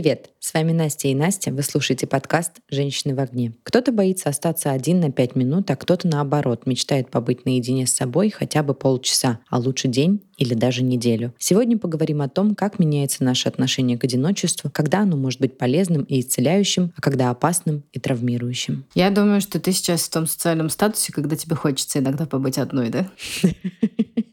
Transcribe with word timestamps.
Привет! 0.00 0.30
С 0.38 0.54
вами 0.54 0.72
Настя 0.72 1.08
и 1.08 1.14
Настя. 1.14 1.52
Вы 1.52 1.62
слушаете 1.62 2.06
подкаст 2.06 2.52
«Женщины 2.70 3.14
в 3.14 3.20
огне». 3.20 3.52
Кто-то 3.64 3.92
боится 3.92 4.30
остаться 4.30 4.70
один 4.70 4.98
на 4.98 5.12
пять 5.12 5.36
минут, 5.36 5.70
а 5.70 5.76
кто-то 5.76 6.08
наоборот 6.08 6.64
мечтает 6.64 7.10
побыть 7.10 7.44
наедине 7.44 7.86
с 7.86 7.92
собой 7.92 8.30
хотя 8.30 8.62
бы 8.62 8.72
полчаса, 8.72 9.40
а 9.50 9.58
лучше 9.58 9.88
день 9.88 10.22
или 10.38 10.54
даже 10.54 10.82
неделю. 10.82 11.34
Сегодня 11.36 11.76
поговорим 11.76 12.22
о 12.22 12.30
том, 12.30 12.54
как 12.54 12.78
меняется 12.78 13.24
наше 13.24 13.46
отношение 13.46 13.98
к 13.98 14.04
одиночеству, 14.04 14.70
когда 14.72 15.00
оно 15.00 15.18
может 15.18 15.38
быть 15.38 15.58
полезным 15.58 16.04
и 16.04 16.20
исцеляющим, 16.20 16.94
а 16.96 17.02
когда 17.02 17.28
опасным 17.28 17.84
и 17.92 18.00
травмирующим. 18.00 18.86
Я 18.94 19.10
думаю, 19.10 19.42
что 19.42 19.60
ты 19.60 19.70
сейчас 19.70 20.04
в 20.04 20.10
том 20.10 20.26
социальном 20.26 20.70
статусе, 20.70 21.12
когда 21.12 21.36
тебе 21.36 21.56
хочется 21.56 21.98
иногда 21.98 22.24
побыть 22.24 22.56
одной, 22.56 22.88
да? 22.88 23.10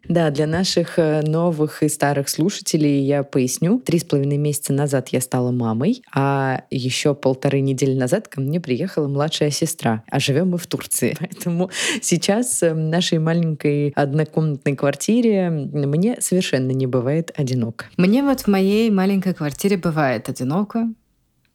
Да, 0.08 0.30
для 0.32 0.48
наших 0.48 1.00
э, 1.00 1.22
новых 1.22 1.84
и 1.84 1.90
старых 1.90 2.30
слушателей 2.30 3.04
я 3.04 3.24
поясню. 3.24 3.80
Три 3.80 4.00
с 4.00 4.04
половиной 4.06 4.38
месяца 4.38 4.72
назад 4.72 5.10
я 5.10 5.20
стала 5.20 5.52
мамой, 5.52 6.02
а 6.14 6.64
еще 6.72 7.14
полторы 7.14 7.60
недели 7.60 7.94
назад 7.94 8.28
ко 8.28 8.40
мне 8.40 8.62
приехала 8.62 9.08
младшая 9.08 9.52
сестра. 9.52 10.04
А 10.10 10.20
живем 10.20 10.52
мы 10.52 10.58
в 10.58 10.68
Турции. 10.68 11.16
Поэтому 11.20 11.70
сейчас 12.02 12.64
э, 12.64 12.74
в 12.74 12.78
нашей 12.78 13.20
маленькой 13.20 13.92
однокомнатной 13.96 14.76
квартире 14.76 15.50
мне 15.50 16.18
совершенно 16.22 16.72
не 16.72 16.88
бывает 16.88 17.32
одиноко. 17.36 17.86
Мне 17.98 18.24
вот 18.24 18.42
в 18.42 18.48
моей 18.48 18.90
маленькой 18.90 19.34
квартире 19.34 19.78
бывает 19.78 20.30
одиноко. 20.30 20.88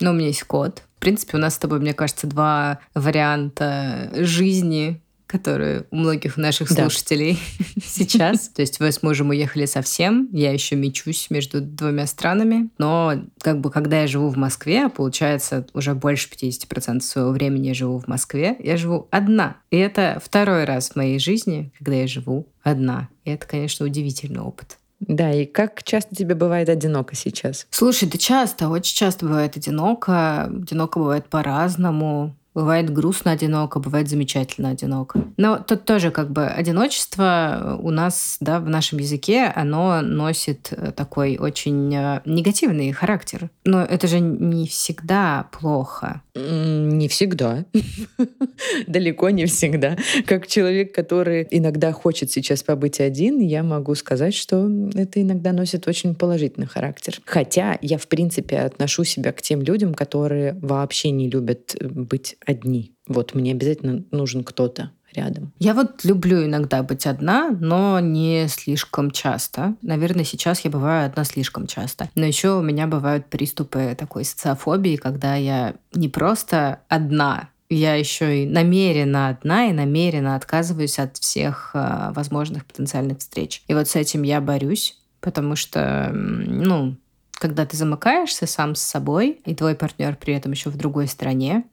Но 0.01 0.11
у 0.11 0.15
меня 0.15 0.27
есть 0.27 0.43
кот. 0.43 0.83
В 0.97 1.01
принципе, 1.01 1.37
у 1.37 1.41
нас 1.41 1.55
с 1.55 1.59
тобой, 1.59 1.81
мне 1.81 1.95
кажется, 1.95 2.27
два 2.27 2.81
варианта 2.95 4.11
жизни 4.15 5.01
которые 5.33 5.87
у 5.91 5.97
многих 5.97 6.37
наших 6.37 6.71
слушателей 6.71 7.39
да. 7.59 7.65
сейчас. 7.85 8.51
То 8.51 8.61
есть 8.61 8.79
мы 8.81 8.93
с 8.93 9.03
мужем 9.03 9.31
уехали 9.31 9.65
совсем, 9.65 10.29
я 10.31 10.53
еще 10.53 10.77
мечусь 10.77 11.29
между 11.31 11.63
двумя 11.63 12.07
странами, 12.07 12.69
но 12.77 13.15
как 13.41 13.61
бы 13.61 13.71
когда 13.71 14.03
я 14.03 14.07
живу 14.07 14.29
в 14.29 14.37
Москве, 14.37 14.91
получается 14.91 15.67
уже 15.73 15.95
больше 15.95 16.29
50% 16.29 17.01
своего 17.01 17.31
времени 17.31 17.69
я 17.69 17.75
живу 17.75 17.99
в 17.99 18.09
Москве, 18.09 18.57
я 18.61 18.77
живу 18.77 19.09
одна. 19.11 19.57
И 19.71 19.79
это 19.79 20.21
второй 20.23 20.65
раз 20.65 20.91
в 20.91 20.97
моей 20.97 21.19
жизни, 21.19 21.73
когда 21.79 21.95
я 21.97 22.07
живу 22.07 22.47
одна. 22.63 23.09
И 23.25 23.31
это, 23.31 23.47
конечно, 23.47 23.87
удивительный 23.87 24.41
опыт. 24.41 24.77
Да, 25.01 25.33
и 25.33 25.47
как 25.47 25.83
часто 25.83 26.15
тебе 26.15 26.35
бывает 26.35 26.69
одиноко 26.69 27.17
сейчас? 27.17 27.67
Слушай, 27.71 28.09
да 28.09 28.19
часто, 28.19 28.69
очень 28.69 28.95
часто 28.95 29.27
бывает 29.27 29.57
одиноко. 29.57 30.45
Одиноко 30.45 30.99
бывает 30.99 31.29
по-разному. 31.29 32.37
Бывает 32.55 32.91
грустно 32.91 33.31
одиноко, 33.31 33.81
бывает 33.81 34.09
замечательно 34.09 34.71
одиноко. 34.71 35.25
Но 35.37 35.59
тут 35.59 35.85
тоже 35.85 36.11
как 36.11 36.31
бы 36.31 36.47
одиночество 36.47 37.79
у 37.81 37.91
нас, 37.91 38.37
да, 38.41 38.61
в 38.61 38.69
нашем 38.69 38.99
языке, 38.99 39.53
оно 39.55 40.03
носит 40.03 40.69
э, 40.71 40.93
такой 40.93 41.39
очень 41.39 41.95
э, 41.95 42.21
негативный 42.27 42.93
характер. 42.93 43.51
Но 43.65 43.83
это 43.83 44.07
же 44.07 44.21
не 44.21 44.67
всегда 44.67 45.49
плохо. 45.51 46.23
Не 46.35 47.09
всегда. 47.09 47.65
Далеко 48.87 49.31
не 49.31 49.47
всегда. 49.47 49.97
Как 50.27 50.47
человек, 50.47 50.95
который 50.95 51.47
иногда 51.51 51.93
хочет 51.93 52.31
сейчас 52.31 52.63
побыть 52.63 53.01
один, 53.01 53.41
я 53.41 53.63
могу 53.63 53.95
сказать, 53.95 54.35
что 54.35 54.69
это 54.95 55.23
иногда 55.23 55.53
носит 55.53 55.89
очень 55.89 56.15
положительный 56.15 56.67
характер. 56.67 57.19
Хотя 57.25 57.79
я, 57.81 57.99
в 57.99 58.07
принципе, 58.09 58.59
отношу 58.59 59.05
себя 59.05 59.33
к 59.33 59.41
тем 59.41 59.63
людям, 59.63 59.95
которые 59.95 60.55
вообще 60.61 61.11
не 61.11 61.31
любят 61.31 61.75
э, 61.79 61.87
быть 61.87 62.37
одни. 62.47 62.95
Вот 63.07 63.35
мне 63.35 63.53
обязательно 63.53 64.05
нужен 64.11 64.45
кто-то 64.45 64.93
рядом. 65.13 65.53
Я 65.59 65.75
вот 65.75 66.05
люблю 66.05 66.45
иногда 66.45 66.83
быть 66.83 67.07
одна, 67.07 67.51
но 67.51 68.01
не 68.01 68.49
слишком 68.49 69.11
часто. 69.11 69.75
Наверное, 69.83 70.25
сейчас 70.25 70.61
я 70.61 70.71
бываю 70.71 71.07
одна 71.07 71.25
слишком 71.25 71.67
часто. 71.67 72.09
Но 72.15 72.25
еще 72.25 72.59
у 72.59 72.63
меня 72.63 72.87
бывают 72.87 73.27
приступы 73.27 73.95
такой 73.99 74.25
социофобии, 74.25 74.97
когда 74.97 75.35
я 75.35 75.75
не 75.93 76.09
просто 76.09 76.81
одна, 76.89 77.51
я 77.69 77.95
еще 77.95 78.43
и 78.43 78.47
намеренно 78.47 79.29
одна 79.29 79.67
и 79.69 79.73
намеренно 79.73 80.37
отказываюсь 80.37 80.99
от 80.99 81.17
всех 81.17 81.71
э, 81.75 82.13
возможных 82.15 82.67
потенциальных 82.67 83.19
встреч. 83.19 83.63
И 83.67 83.75
вот 83.75 83.89
с 83.89 83.97
этим 83.97 84.23
я 84.23 84.41
борюсь, 84.41 84.99
потому 85.21 85.57
что, 85.57 86.11
ну, 86.13 86.97
когда 87.33 87.65
ты 87.67 87.77
замыкаешься 87.77 88.47
сам 88.47 88.75
с 88.75 88.83
собой, 88.83 89.41
и 89.45 89.55
твой 89.55 89.75
партнер 89.75 90.17
при 90.17 90.35
этом 90.35 90.53
еще 90.53 90.71
в 90.71 90.77
другой 90.77 91.09
стране, 91.09 91.65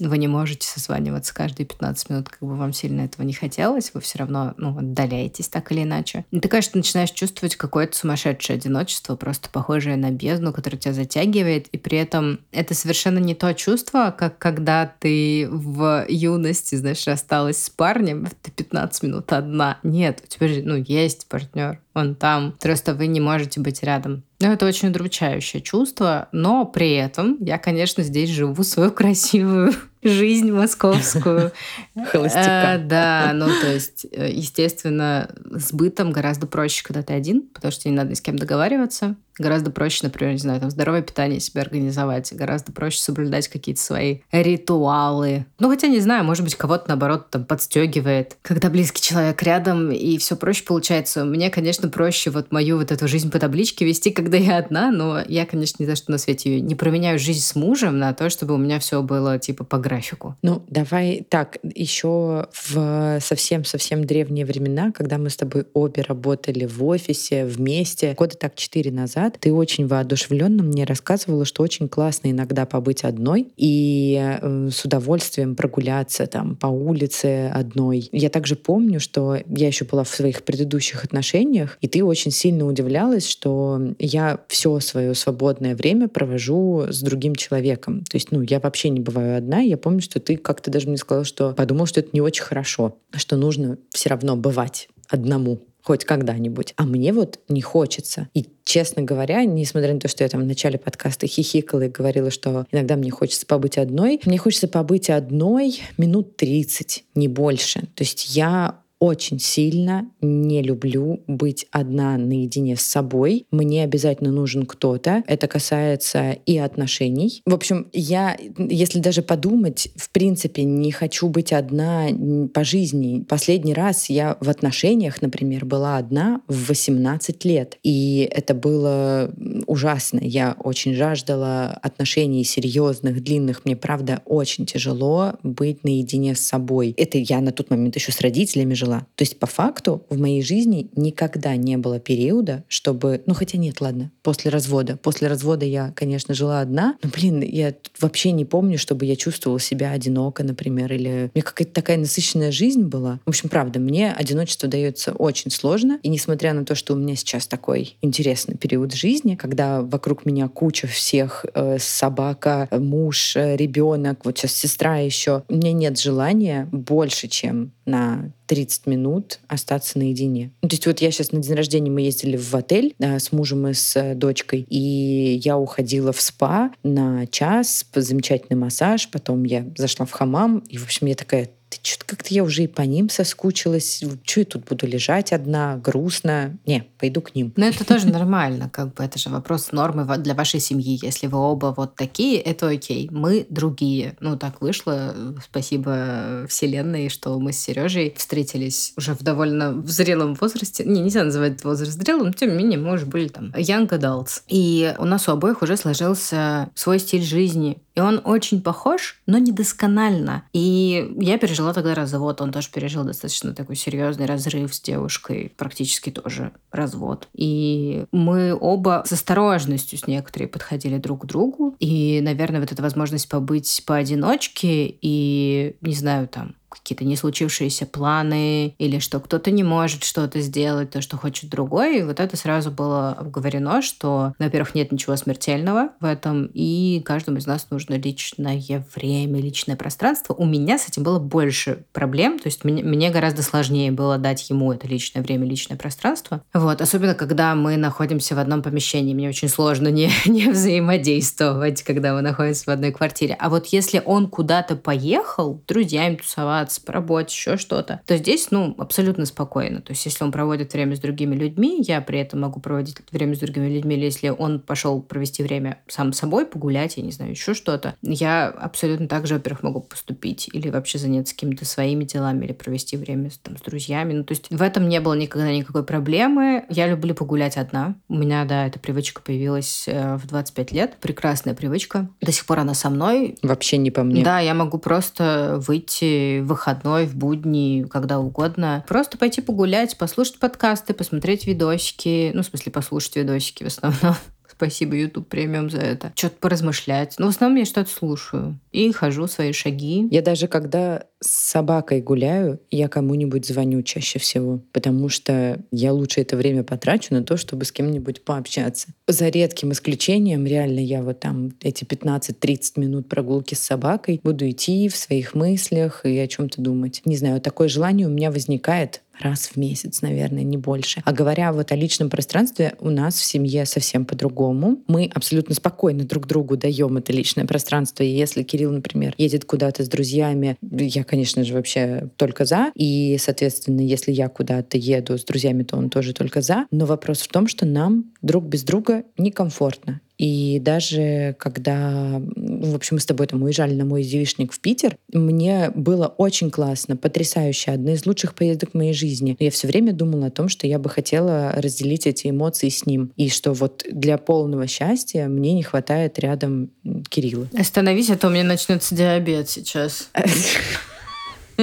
вы 0.00 0.18
не 0.18 0.28
можете 0.28 0.66
созваниваться 0.66 1.34
каждые 1.34 1.66
15 1.66 2.10
минут, 2.10 2.28
как 2.28 2.40
бы 2.40 2.54
вам 2.54 2.72
сильно 2.72 3.02
этого 3.02 3.24
не 3.24 3.32
хотелось, 3.32 3.92
вы 3.94 4.00
все 4.00 4.18
равно 4.18 4.54
ну, 4.56 4.78
отдаляетесь 4.78 5.48
так 5.48 5.72
или 5.72 5.82
иначе. 5.82 6.24
И 6.30 6.40
ты, 6.40 6.48
конечно, 6.48 6.78
начинаешь 6.78 7.10
чувствовать 7.10 7.56
какое-то 7.56 7.96
сумасшедшее 7.96 8.56
одиночество, 8.56 9.16
просто 9.16 9.48
похожее 9.50 9.96
на 9.96 10.10
бездну, 10.10 10.52
которое 10.52 10.76
тебя 10.76 10.94
затягивает, 10.94 11.68
и 11.68 11.78
при 11.78 11.98
этом 11.98 12.40
это 12.52 12.74
совершенно 12.74 13.18
не 13.18 13.34
то 13.34 13.52
чувство, 13.54 14.14
как 14.16 14.38
когда 14.38 14.92
ты 14.98 15.48
в 15.50 16.06
юности, 16.08 16.76
знаешь, 16.76 17.06
осталась 17.08 17.62
с 17.62 17.70
парнем, 17.70 18.28
ты 18.42 18.50
15 18.50 19.02
минут 19.02 19.32
одна. 19.32 19.78
Нет, 19.82 20.22
у 20.24 20.26
тебя 20.26 20.48
же, 20.48 20.62
ну, 20.62 20.76
есть 20.76 21.28
партнер, 21.28 21.80
он 21.94 22.14
там, 22.14 22.54
просто 22.60 22.94
вы 22.94 23.06
не 23.08 23.20
можете 23.20 23.60
быть 23.60 23.82
рядом. 23.82 24.22
Ну, 24.40 24.52
это 24.52 24.66
очень 24.66 24.88
удручающее 24.88 25.60
чувство, 25.60 26.28
но 26.30 26.64
при 26.64 26.92
этом 26.92 27.36
я, 27.40 27.58
конечно, 27.58 28.04
здесь 28.04 28.30
живу 28.30 28.62
свою 28.62 28.92
красивую 28.92 29.72
жизнь 30.08 30.50
московскую. 30.50 31.52
Холостяка. 32.12 32.74
Э, 32.74 32.78
да, 32.78 33.30
ну 33.34 33.46
то 33.60 33.72
есть, 33.72 34.06
э, 34.10 34.30
естественно, 34.30 35.30
с 35.50 35.72
бытом 35.72 36.12
гораздо 36.12 36.46
проще, 36.46 36.82
когда 36.84 37.02
ты 37.02 37.12
один, 37.12 37.42
потому 37.42 37.72
что 37.72 37.88
не 37.88 37.94
надо 37.94 38.10
ни 38.10 38.14
с 38.14 38.20
кем 38.20 38.36
договариваться. 38.36 39.16
Гораздо 39.38 39.70
проще, 39.70 40.00
например, 40.02 40.32
не 40.32 40.38
знаю, 40.38 40.60
там 40.60 40.70
здоровое 40.70 41.02
питание 41.02 41.40
себе 41.40 41.62
организовать, 41.62 42.32
гораздо 42.32 42.72
проще 42.72 43.00
соблюдать 43.00 43.48
какие-то 43.48 43.80
свои 43.80 44.18
ритуалы. 44.32 45.46
Ну, 45.58 45.68
хотя 45.70 45.88
не 45.88 46.00
знаю, 46.00 46.24
может 46.24 46.44
быть, 46.44 46.54
кого-то 46.54 46.84
наоборот 46.88 47.30
там 47.30 47.44
подстегивает, 47.44 48.36
когда 48.42 48.70
близкий 48.70 49.02
человек 49.02 49.42
рядом, 49.42 49.90
и 49.90 50.18
все 50.18 50.36
проще 50.36 50.64
получается. 50.64 51.24
Мне, 51.24 51.50
конечно, 51.50 51.88
проще 51.88 52.30
вот 52.30 52.52
мою 52.52 52.78
вот 52.78 52.92
эту 52.92 53.08
жизнь 53.08 53.30
по 53.30 53.38
табличке 53.38 53.84
вести, 53.84 54.10
когда 54.10 54.36
я 54.36 54.58
одна, 54.58 54.90
но 54.90 55.20
я, 55.26 55.46
конечно, 55.46 55.82
ни 55.82 55.86
за 55.86 55.96
что 55.96 56.10
на 56.10 56.18
свете 56.18 56.60
не 56.60 56.74
променяю 56.74 57.18
жизнь 57.18 57.44
с 57.44 57.54
мужем 57.54 57.98
на 57.98 58.12
то, 58.14 58.30
чтобы 58.30 58.54
у 58.54 58.58
меня 58.58 58.78
все 58.78 59.02
было 59.02 59.38
типа 59.38 59.64
по 59.64 59.78
графику. 59.78 60.36
Ну, 60.42 60.64
давай 60.68 61.26
так, 61.28 61.58
еще 61.62 62.48
в 62.52 63.18
совсем-совсем 63.20 64.04
древние 64.04 64.44
времена, 64.44 64.92
когда 64.92 65.18
мы 65.18 65.30
с 65.30 65.36
тобой 65.36 65.66
обе 65.74 66.02
работали 66.02 66.66
в 66.66 66.84
офисе 66.84 67.44
вместе, 67.44 68.14
года 68.14 68.36
так 68.36 68.54
четыре 68.54 68.90
назад, 68.90 69.27
назад, 69.28 69.40
ты 69.40 69.52
очень 69.52 69.86
воодушевленно 69.86 70.62
мне 70.62 70.84
рассказывала, 70.84 71.44
что 71.44 71.62
очень 71.62 71.88
классно 71.88 72.30
иногда 72.30 72.66
побыть 72.66 73.04
одной 73.04 73.48
и 73.56 74.18
э, 74.40 74.68
с 74.70 74.84
удовольствием 74.84 75.54
прогуляться 75.54 76.26
там 76.26 76.56
по 76.56 76.66
улице 76.66 77.50
одной. 77.54 78.08
Я 78.12 78.30
также 78.30 78.56
помню, 78.56 79.00
что 79.00 79.36
я 79.46 79.66
еще 79.66 79.84
была 79.84 80.04
в 80.04 80.08
своих 80.08 80.42
предыдущих 80.42 81.04
отношениях, 81.04 81.78
и 81.80 81.88
ты 81.88 82.02
очень 82.04 82.30
сильно 82.30 82.66
удивлялась, 82.66 83.28
что 83.28 83.80
я 83.98 84.40
все 84.48 84.80
свое 84.80 85.14
свободное 85.14 85.76
время 85.76 86.08
провожу 86.08 86.86
с 86.88 87.00
другим 87.02 87.34
человеком. 87.34 88.04
То 88.10 88.16
есть, 88.16 88.32
ну, 88.32 88.42
я 88.42 88.60
вообще 88.60 88.88
не 88.88 89.00
бываю 89.00 89.36
одна. 89.36 89.60
Я 89.60 89.76
помню, 89.76 90.00
что 90.00 90.20
ты 90.20 90.36
как-то 90.36 90.70
даже 90.70 90.88
мне 90.88 90.96
сказала, 90.96 91.24
что 91.24 91.52
подумал, 91.52 91.86
что 91.86 92.00
это 92.00 92.10
не 92.12 92.20
очень 92.20 92.44
хорошо, 92.44 92.98
что 93.14 93.36
нужно 93.36 93.78
все 93.90 94.08
равно 94.08 94.36
бывать 94.36 94.88
одному 95.08 95.60
хоть 95.88 96.04
когда-нибудь. 96.04 96.74
А 96.76 96.84
мне 96.84 97.14
вот 97.14 97.40
не 97.48 97.62
хочется. 97.62 98.28
И, 98.34 98.44
честно 98.62 99.00
говоря, 99.00 99.42
несмотря 99.46 99.94
на 99.94 100.00
то, 100.00 100.06
что 100.06 100.22
я 100.22 100.28
там 100.28 100.42
в 100.42 100.44
начале 100.44 100.78
подкаста 100.78 101.26
хихикала 101.26 101.86
и 101.86 101.88
говорила, 101.88 102.30
что 102.30 102.66
иногда 102.70 102.94
мне 102.96 103.10
хочется 103.10 103.46
побыть 103.46 103.78
одной, 103.78 104.20
мне 104.26 104.36
хочется 104.36 104.68
побыть 104.68 105.08
одной 105.08 105.80
минут 105.96 106.36
30, 106.36 107.04
не 107.14 107.26
больше. 107.26 107.80
То 107.94 108.02
есть 108.02 108.36
я 108.36 108.82
очень 109.00 109.38
сильно 109.38 110.10
не 110.20 110.62
люблю 110.62 111.22
быть 111.26 111.66
одна 111.70 112.16
наедине 112.16 112.76
с 112.76 112.82
собой. 112.82 113.46
Мне 113.50 113.84
обязательно 113.84 114.32
нужен 114.32 114.66
кто-то. 114.66 115.22
Это 115.26 115.46
касается 115.46 116.32
и 116.46 116.58
отношений. 116.58 117.42
В 117.46 117.54
общем, 117.54 117.88
я, 117.92 118.36
если 118.58 118.98
даже 118.98 119.22
подумать, 119.22 119.88
в 119.96 120.10
принципе, 120.10 120.64
не 120.64 120.90
хочу 120.90 121.28
быть 121.28 121.52
одна 121.52 122.08
по 122.52 122.64
жизни. 122.64 123.24
Последний 123.28 123.74
раз 123.74 124.10
я 124.10 124.36
в 124.40 124.48
отношениях, 124.48 125.22
например, 125.22 125.64
была 125.64 125.96
одна 125.96 126.40
в 126.48 126.68
18 126.68 127.44
лет. 127.44 127.78
И 127.82 128.28
это 128.32 128.54
было 128.54 129.32
ужасно. 129.66 130.20
Я 130.22 130.56
очень 130.58 130.94
жаждала 130.94 131.78
отношений 131.82 132.44
серьезных, 132.44 133.22
длинных. 133.22 133.64
Мне, 133.64 133.76
правда, 133.76 134.22
очень 134.24 134.66
тяжело 134.66 135.34
быть 135.42 135.84
наедине 135.84 136.34
с 136.34 136.40
собой. 136.40 136.94
Это 136.96 137.18
я 137.18 137.40
на 137.40 137.52
тот 137.52 137.70
момент 137.70 137.94
еще 137.94 138.10
с 138.10 138.20
родителями 138.20 138.74
жила 138.74 138.87
жила. 138.88 139.06
То 139.16 139.22
есть 139.22 139.38
по 139.38 139.46
факту 139.46 140.04
в 140.08 140.18
моей 140.18 140.42
жизни 140.42 140.90
никогда 140.96 141.56
не 141.56 141.76
было 141.76 142.00
периода, 142.00 142.64
чтобы... 142.68 143.22
Ну 143.26 143.34
хотя 143.34 143.58
нет, 143.58 143.80
ладно, 143.80 144.10
после 144.22 144.50
развода. 144.50 144.96
После 144.96 145.28
развода 145.28 145.64
я, 145.64 145.92
конечно, 145.94 146.34
жила 146.34 146.60
одна, 146.60 146.96
но, 147.02 147.10
блин, 147.10 147.42
я 147.42 147.74
вообще 148.00 148.32
не 148.32 148.44
помню, 148.44 148.78
чтобы 148.78 149.04
я 149.04 149.16
чувствовала 149.16 149.60
себя 149.60 149.92
одиноко, 149.92 150.42
например, 150.42 150.92
или 150.92 151.30
у 151.34 151.38
меня 151.38 151.42
какая-то 151.42 151.72
такая 151.72 151.98
насыщенная 151.98 152.50
жизнь 152.50 152.84
была. 152.84 153.20
В 153.26 153.30
общем, 153.30 153.48
правда, 153.48 153.78
мне 153.78 154.12
одиночество 154.12 154.68
дается 154.68 155.12
очень 155.12 155.50
сложно. 155.50 155.98
И 156.02 156.08
несмотря 156.08 156.52
на 156.54 156.64
то, 156.64 156.74
что 156.74 156.94
у 156.94 156.96
меня 156.96 157.16
сейчас 157.16 157.46
такой 157.46 157.96
интересный 158.00 158.56
период 158.56 158.94
жизни, 158.94 159.34
когда 159.34 159.82
вокруг 159.82 160.24
меня 160.24 160.48
куча 160.48 160.86
всех, 160.86 161.44
э, 161.54 161.78
собака, 161.78 162.68
муж, 162.72 163.36
э, 163.36 163.56
ребенок, 163.56 164.24
вот 164.24 164.38
сейчас 164.38 164.54
сестра 164.54 164.98
еще, 164.98 165.42
у 165.48 165.54
меня 165.54 165.72
нет 165.72 165.98
желания 165.98 166.68
больше, 166.72 167.28
чем 167.28 167.72
на 167.88 168.32
30 168.46 168.86
минут 168.86 169.40
остаться 169.48 169.98
наедине. 169.98 170.52
Ну, 170.62 170.68
то 170.68 170.74
есть 170.74 170.86
вот 170.86 171.00
я 171.00 171.10
сейчас 171.10 171.32
на 171.32 171.40
день 171.40 171.54
рождения 171.54 171.90
мы 171.90 172.02
ездили 172.02 172.36
в 172.36 172.54
отель 172.54 172.94
да, 172.98 173.18
с 173.18 173.32
мужем 173.32 173.66
и 173.66 173.74
с 173.74 173.96
э, 173.96 174.14
дочкой, 174.14 174.60
и 174.68 175.40
я 175.42 175.58
уходила 175.58 176.12
в 176.12 176.20
спа 176.20 176.70
на 176.82 177.26
час, 177.26 177.84
замечательный 177.94 178.56
массаж, 178.56 179.10
потом 179.10 179.44
я 179.44 179.66
зашла 179.76 180.06
в 180.06 180.12
хамам, 180.12 180.58
и, 180.68 180.78
в 180.78 180.84
общем, 180.84 181.06
я 181.06 181.14
такая, 181.14 181.50
ты 181.68 181.78
что-то 181.82 182.06
как-то 182.06 182.32
я 182.32 182.42
уже 182.44 182.64
и 182.64 182.66
по 182.66 182.82
ним 182.82 183.10
соскучилась. 183.10 184.02
Что 184.24 184.40
я 184.40 184.46
тут 184.46 184.64
буду 184.64 184.86
лежать 184.86 185.32
одна, 185.32 185.76
грустно? 185.76 186.58
Не, 186.66 186.86
пойду 186.98 187.20
к 187.20 187.34
ним. 187.34 187.52
Но 187.56 187.66
это 187.66 187.84
тоже 187.84 188.08
нормально, 188.08 188.70
как 188.72 188.94
бы 188.94 189.04
это 189.04 189.18
же 189.18 189.28
вопрос 189.28 189.72
нормы 189.72 190.06
для 190.18 190.34
вашей 190.34 190.60
семьи. 190.60 190.98
Если 191.02 191.26
вы 191.26 191.38
оба 191.38 191.74
вот 191.76 191.94
такие, 191.94 192.40
это 192.40 192.68
окей. 192.68 193.08
Мы 193.10 193.46
другие. 193.48 194.16
Ну, 194.20 194.36
так 194.36 194.60
вышло. 194.60 195.14
Спасибо 195.44 196.46
Вселенной, 196.48 197.08
что 197.08 197.38
мы 197.38 197.52
с 197.52 197.58
Сережей 197.58 198.14
встретились 198.16 198.94
уже 198.96 199.14
в 199.14 199.22
довольно 199.22 199.82
зрелом 199.86 200.34
возрасте. 200.34 200.84
Не, 200.84 201.00
нельзя 201.00 201.24
называть 201.24 201.62
возраст 201.64 202.00
зрелым, 202.00 202.32
тем 202.32 202.50
не 202.50 202.56
менее 202.56 202.78
мы 202.78 202.94
уже 202.94 203.06
были 203.06 203.28
там 203.28 203.50
young 203.50 203.88
adults. 203.88 204.42
И 204.48 204.94
у 204.98 205.04
нас 205.04 205.28
у 205.28 205.32
обоих 205.32 205.62
уже 205.62 205.76
сложился 205.76 206.70
свой 206.74 206.98
стиль 206.98 207.22
жизни. 207.22 207.78
И 207.98 208.00
он 208.00 208.20
очень 208.22 208.62
похож, 208.62 209.20
но 209.26 209.38
недосконально. 209.38 210.44
И 210.52 211.16
я 211.18 211.36
пережила 211.36 211.74
тогда 211.74 211.96
развод. 211.96 212.40
Он 212.40 212.52
тоже 212.52 212.68
пережил 212.72 213.02
достаточно 213.02 213.52
такой 213.52 213.74
серьезный 213.74 214.26
разрыв 214.26 214.72
с 214.72 214.80
девушкой. 214.80 215.52
Практически 215.56 216.10
тоже 216.10 216.52
развод. 216.70 217.26
И 217.34 218.04
мы 218.12 218.56
оба 218.56 219.02
с 219.04 219.10
осторожностью 219.10 219.98
с 219.98 220.06
некоторой 220.06 220.46
подходили 220.46 220.98
друг 220.98 221.22
к 221.22 221.26
другу. 221.26 221.74
И, 221.80 222.20
наверное, 222.22 222.60
вот 222.60 222.70
эта 222.70 222.80
возможность 222.84 223.28
побыть 223.28 223.82
поодиночке 223.84 224.96
и, 225.02 225.74
не 225.80 225.94
знаю, 225.94 226.28
там, 226.28 226.54
какие-то 226.68 227.04
не 227.04 227.16
случившиеся 227.16 227.86
планы 227.86 228.74
или 228.78 228.98
что 228.98 229.20
кто-то 229.20 229.50
не 229.50 229.62
может 229.62 230.04
что-то 230.04 230.40
сделать, 230.40 230.90
то, 230.90 231.00
что 231.00 231.16
хочет 231.16 231.50
другой. 231.50 232.00
И 232.00 232.02
вот 232.02 232.20
это 232.20 232.36
сразу 232.36 232.70
было 232.70 233.10
обговорено, 233.10 233.82
что, 233.82 234.34
во-первых, 234.38 234.74
нет 234.74 234.92
ничего 234.92 235.16
смертельного 235.16 235.90
в 236.00 236.04
этом, 236.04 236.50
и 236.52 237.02
каждому 237.04 237.38
из 237.38 237.46
нас 237.46 237.68
нужно 237.70 237.94
личное 237.94 238.84
время, 238.94 239.40
личное 239.40 239.76
пространство. 239.76 240.34
У 240.34 240.44
меня 240.44 240.78
с 240.78 240.88
этим 240.88 241.02
было 241.02 241.18
больше 241.18 241.84
проблем, 241.92 242.38
то 242.38 242.48
есть 242.48 242.64
мне, 242.64 242.82
мне 242.82 243.10
гораздо 243.10 243.42
сложнее 243.42 243.90
было 243.92 244.18
дать 244.18 244.48
ему 244.50 244.72
это 244.72 244.86
личное 244.86 245.22
время, 245.22 245.46
личное 245.46 245.76
пространство. 245.76 246.42
Вот, 246.52 246.80
особенно 246.80 247.14
когда 247.14 247.54
мы 247.54 247.76
находимся 247.76 248.34
в 248.34 248.38
одном 248.38 248.62
помещении. 248.62 249.14
Мне 249.14 249.28
очень 249.28 249.48
сложно 249.48 249.88
не, 249.88 250.10
не 250.26 250.48
взаимодействовать, 250.48 251.82
когда 251.82 252.14
мы 252.14 252.22
находимся 252.22 252.64
в 252.64 252.68
одной 252.68 252.92
квартире. 252.92 253.36
А 253.38 253.48
вот 253.48 253.66
если 253.66 254.02
он 254.04 254.28
куда-то 254.28 254.76
поехал, 254.76 255.62
друзьями 255.66 256.16
тусоваться, 256.16 256.57
тусоваться 256.58 256.80
по 256.80 256.92
работе, 256.92 257.34
еще 257.34 257.56
что-то, 257.56 258.00
то 258.06 258.16
здесь, 258.16 258.50
ну, 258.50 258.74
абсолютно 258.78 259.26
спокойно. 259.26 259.80
То 259.80 259.92
есть, 259.92 260.04
если 260.04 260.24
он 260.24 260.32
проводит 260.32 260.72
время 260.72 260.96
с 260.96 261.00
другими 261.00 261.34
людьми, 261.34 261.82
я 261.86 262.00
при 262.00 262.18
этом 262.18 262.40
могу 262.40 262.60
проводить 262.60 262.96
время 263.10 263.34
с 263.34 263.38
другими 263.38 263.68
людьми, 263.68 263.96
или 263.96 264.04
если 264.04 264.28
он 264.28 264.60
пошел 264.60 265.00
провести 265.00 265.42
время 265.42 265.78
сам 265.88 266.12
собой, 266.12 266.46
погулять, 266.46 266.96
я 266.96 267.02
не 267.02 267.12
знаю, 267.12 267.32
еще 267.32 267.54
что-то, 267.54 267.94
я 268.02 268.48
абсолютно 268.48 269.08
так 269.08 269.26
же, 269.26 269.34
во-первых, 269.34 269.62
могу 269.62 269.80
поступить 269.80 270.48
или 270.52 270.70
вообще 270.70 270.98
заняться 270.98 271.34
какими-то 271.34 271.64
своими 271.64 272.04
делами, 272.04 272.44
или 272.44 272.52
провести 272.52 272.96
время 272.96 273.30
там, 273.42 273.56
с 273.56 273.60
друзьями. 273.60 274.12
Ну, 274.12 274.24
то 274.24 274.32
есть, 274.32 274.50
в 274.50 274.62
этом 274.62 274.88
не 274.88 275.00
было 275.00 275.14
никогда 275.14 275.50
никакой 275.50 275.84
проблемы. 275.84 276.64
Я 276.68 276.86
люблю 276.86 277.14
погулять 277.14 277.56
одна. 277.56 277.96
У 278.08 278.14
меня, 278.14 278.44
да, 278.44 278.66
эта 278.66 278.78
привычка 278.78 279.22
появилась 279.22 279.84
э, 279.86 280.16
в 280.16 280.26
25 280.26 280.72
лет. 280.72 280.96
Прекрасная 281.00 281.54
привычка. 281.54 282.08
До 282.20 282.32
сих 282.32 282.46
пор 282.46 282.60
она 282.60 282.74
со 282.74 282.90
мной. 282.90 283.36
Вообще 283.42 283.76
не 283.76 283.90
по 283.90 284.02
мне. 284.02 284.24
Да, 284.24 284.40
я 284.40 284.54
могу 284.54 284.78
просто 284.78 285.60
выйти 285.66 286.40
выходной, 286.48 287.06
в 287.06 287.14
будни, 287.14 287.86
когда 287.88 288.18
угодно. 288.18 288.84
Просто 288.88 289.16
пойти 289.16 289.40
погулять, 289.40 289.96
послушать 289.96 290.38
подкасты, 290.38 290.94
посмотреть 290.94 291.46
видосики. 291.46 292.32
Ну, 292.34 292.42
в 292.42 292.46
смысле, 292.46 292.72
послушать 292.72 293.16
видосики 293.16 293.62
в 293.62 293.68
основном. 293.68 294.16
Спасибо, 294.58 294.96
YouTube 294.96 295.28
премиум 295.28 295.70
за 295.70 295.78
это. 295.78 296.12
Что-то 296.16 296.34
поразмышлять. 296.40 297.14
Но 297.18 297.26
в 297.26 297.28
основном 297.28 297.58
я 297.58 297.64
что-то 297.64 297.88
слушаю. 297.88 298.58
И 298.72 298.90
хожу 298.90 299.28
свои 299.28 299.52
шаги. 299.52 300.08
Я 300.10 300.20
даже 300.20 300.48
когда 300.48 301.04
с 301.20 301.50
собакой 301.50 302.00
гуляю, 302.00 302.60
я 302.72 302.88
кому-нибудь 302.88 303.46
звоню 303.46 303.82
чаще 303.82 304.18
всего, 304.18 304.60
потому 304.72 305.08
что 305.08 305.62
я 305.70 305.92
лучше 305.92 306.22
это 306.22 306.36
время 306.36 306.64
потрачу 306.64 307.14
на 307.14 307.22
то, 307.22 307.36
чтобы 307.36 307.64
с 307.64 307.72
кем-нибудь 307.72 308.24
пообщаться. 308.24 308.88
За 309.06 309.28
редким 309.28 309.70
исключением, 309.70 310.44
реально 310.44 310.80
я 310.80 311.02
вот 311.02 311.20
там 311.20 311.52
эти 311.60 311.84
15-30 311.84 312.80
минут 312.80 313.08
прогулки 313.08 313.54
с 313.54 313.60
собакой 313.60 314.20
буду 314.24 314.48
идти 314.50 314.88
в 314.88 314.96
своих 314.96 315.34
мыслях 315.34 316.04
и 316.04 316.18
о 316.18 316.26
чем-то 316.26 316.60
думать. 316.60 317.02
Не 317.04 317.16
знаю, 317.16 317.40
такое 317.40 317.68
желание 317.68 318.08
у 318.08 318.10
меня 318.10 318.32
возникает 318.32 319.02
раз 319.20 319.46
в 319.46 319.56
месяц, 319.56 320.02
наверное, 320.02 320.42
не 320.42 320.56
больше. 320.56 321.02
А 321.04 321.12
говоря 321.12 321.52
вот 321.52 321.72
о 321.72 321.76
личном 321.76 322.10
пространстве, 322.10 322.74
у 322.80 322.90
нас 322.90 323.16
в 323.16 323.24
семье 323.24 323.66
совсем 323.66 324.04
по-другому. 324.04 324.82
Мы 324.86 325.10
абсолютно 325.14 325.54
спокойно 325.54 326.04
друг 326.04 326.26
другу 326.26 326.56
даем 326.56 326.96
это 326.96 327.12
личное 327.12 327.46
пространство. 327.46 328.02
И 328.02 328.08
если 328.08 328.42
Кирилл, 328.42 328.72
например, 328.72 329.14
едет 329.18 329.44
куда-то 329.44 329.84
с 329.84 329.88
друзьями, 329.88 330.56
я, 330.60 331.04
конечно 331.04 331.44
же, 331.44 331.54
вообще 331.54 332.10
только 332.16 332.44
за. 332.44 332.70
И, 332.74 333.16
соответственно, 333.20 333.80
если 333.80 334.12
я 334.12 334.28
куда-то 334.28 334.78
еду 334.78 335.18
с 335.18 335.24
друзьями, 335.24 335.62
то 335.62 335.76
он 335.76 335.90
тоже 335.90 336.12
только 336.12 336.40
за. 336.40 336.66
Но 336.70 336.86
вопрос 336.86 337.20
в 337.20 337.28
том, 337.28 337.48
что 337.48 337.66
нам 337.66 338.12
друг 338.22 338.44
без 338.44 338.62
друга 338.62 339.04
некомфортно. 339.16 340.00
И 340.18 340.58
даже 340.60 341.36
когда, 341.38 342.20
в 342.36 342.74
общем, 342.74 342.96
мы 342.96 343.00
с 343.00 343.06
тобой 343.06 343.26
там 343.28 343.42
уезжали 343.42 343.74
на 343.74 343.84
мой 343.84 344.02
девишник 344.02 344.52
в 344.52 344.60
Питер, 344.60 344.96
мне 345.12 345.70
было 345.74 346.06
очень 346.06 346.50
классно, 346.50 346.96
потрясающе, 346.96 347.70
одна 347.70 347.92
из 347.94 348.04
лучших 348.04 348.34
поездок 348.34 348.70
в 348.72 348.74
моей 348.74 348.92
жизни. 348.92 349.36
Я 349.38 349.50
все 349.50 349.68
время 349.68 349.92
думала 349.92 350.26
о 350.26 350.30
том, 350.30 350.48
что 350.48 350.66
я 350.66 350.78
бы 350.78 350.90
хотела 350.90 351.52
разделить 351.52 352.06
эти 352.06 352.28
эмоции 352.28 352.68
с 352.68 352.84
ним. 352.84 353.12
И 353.16 353.30
что 353.30 353.52
вот 353.52 353.84
для 353.90 354.18
полного 354.18 354.66
счастья 354.66 355.28
мне 355.28 355.54
не 355.54 355.62
хватает 355.62 356.18
рядом 356.18 356.70
Кирилла. 357.08 357.48
Остановись, 357.56 358.10
а 358.10 358.16
то 358.16 358.26
у 358.26 358.30
меня 358.30 358.44
начнется 358.44 358.94
диабет 358.94 359.48
сейчас. 359.48 360.10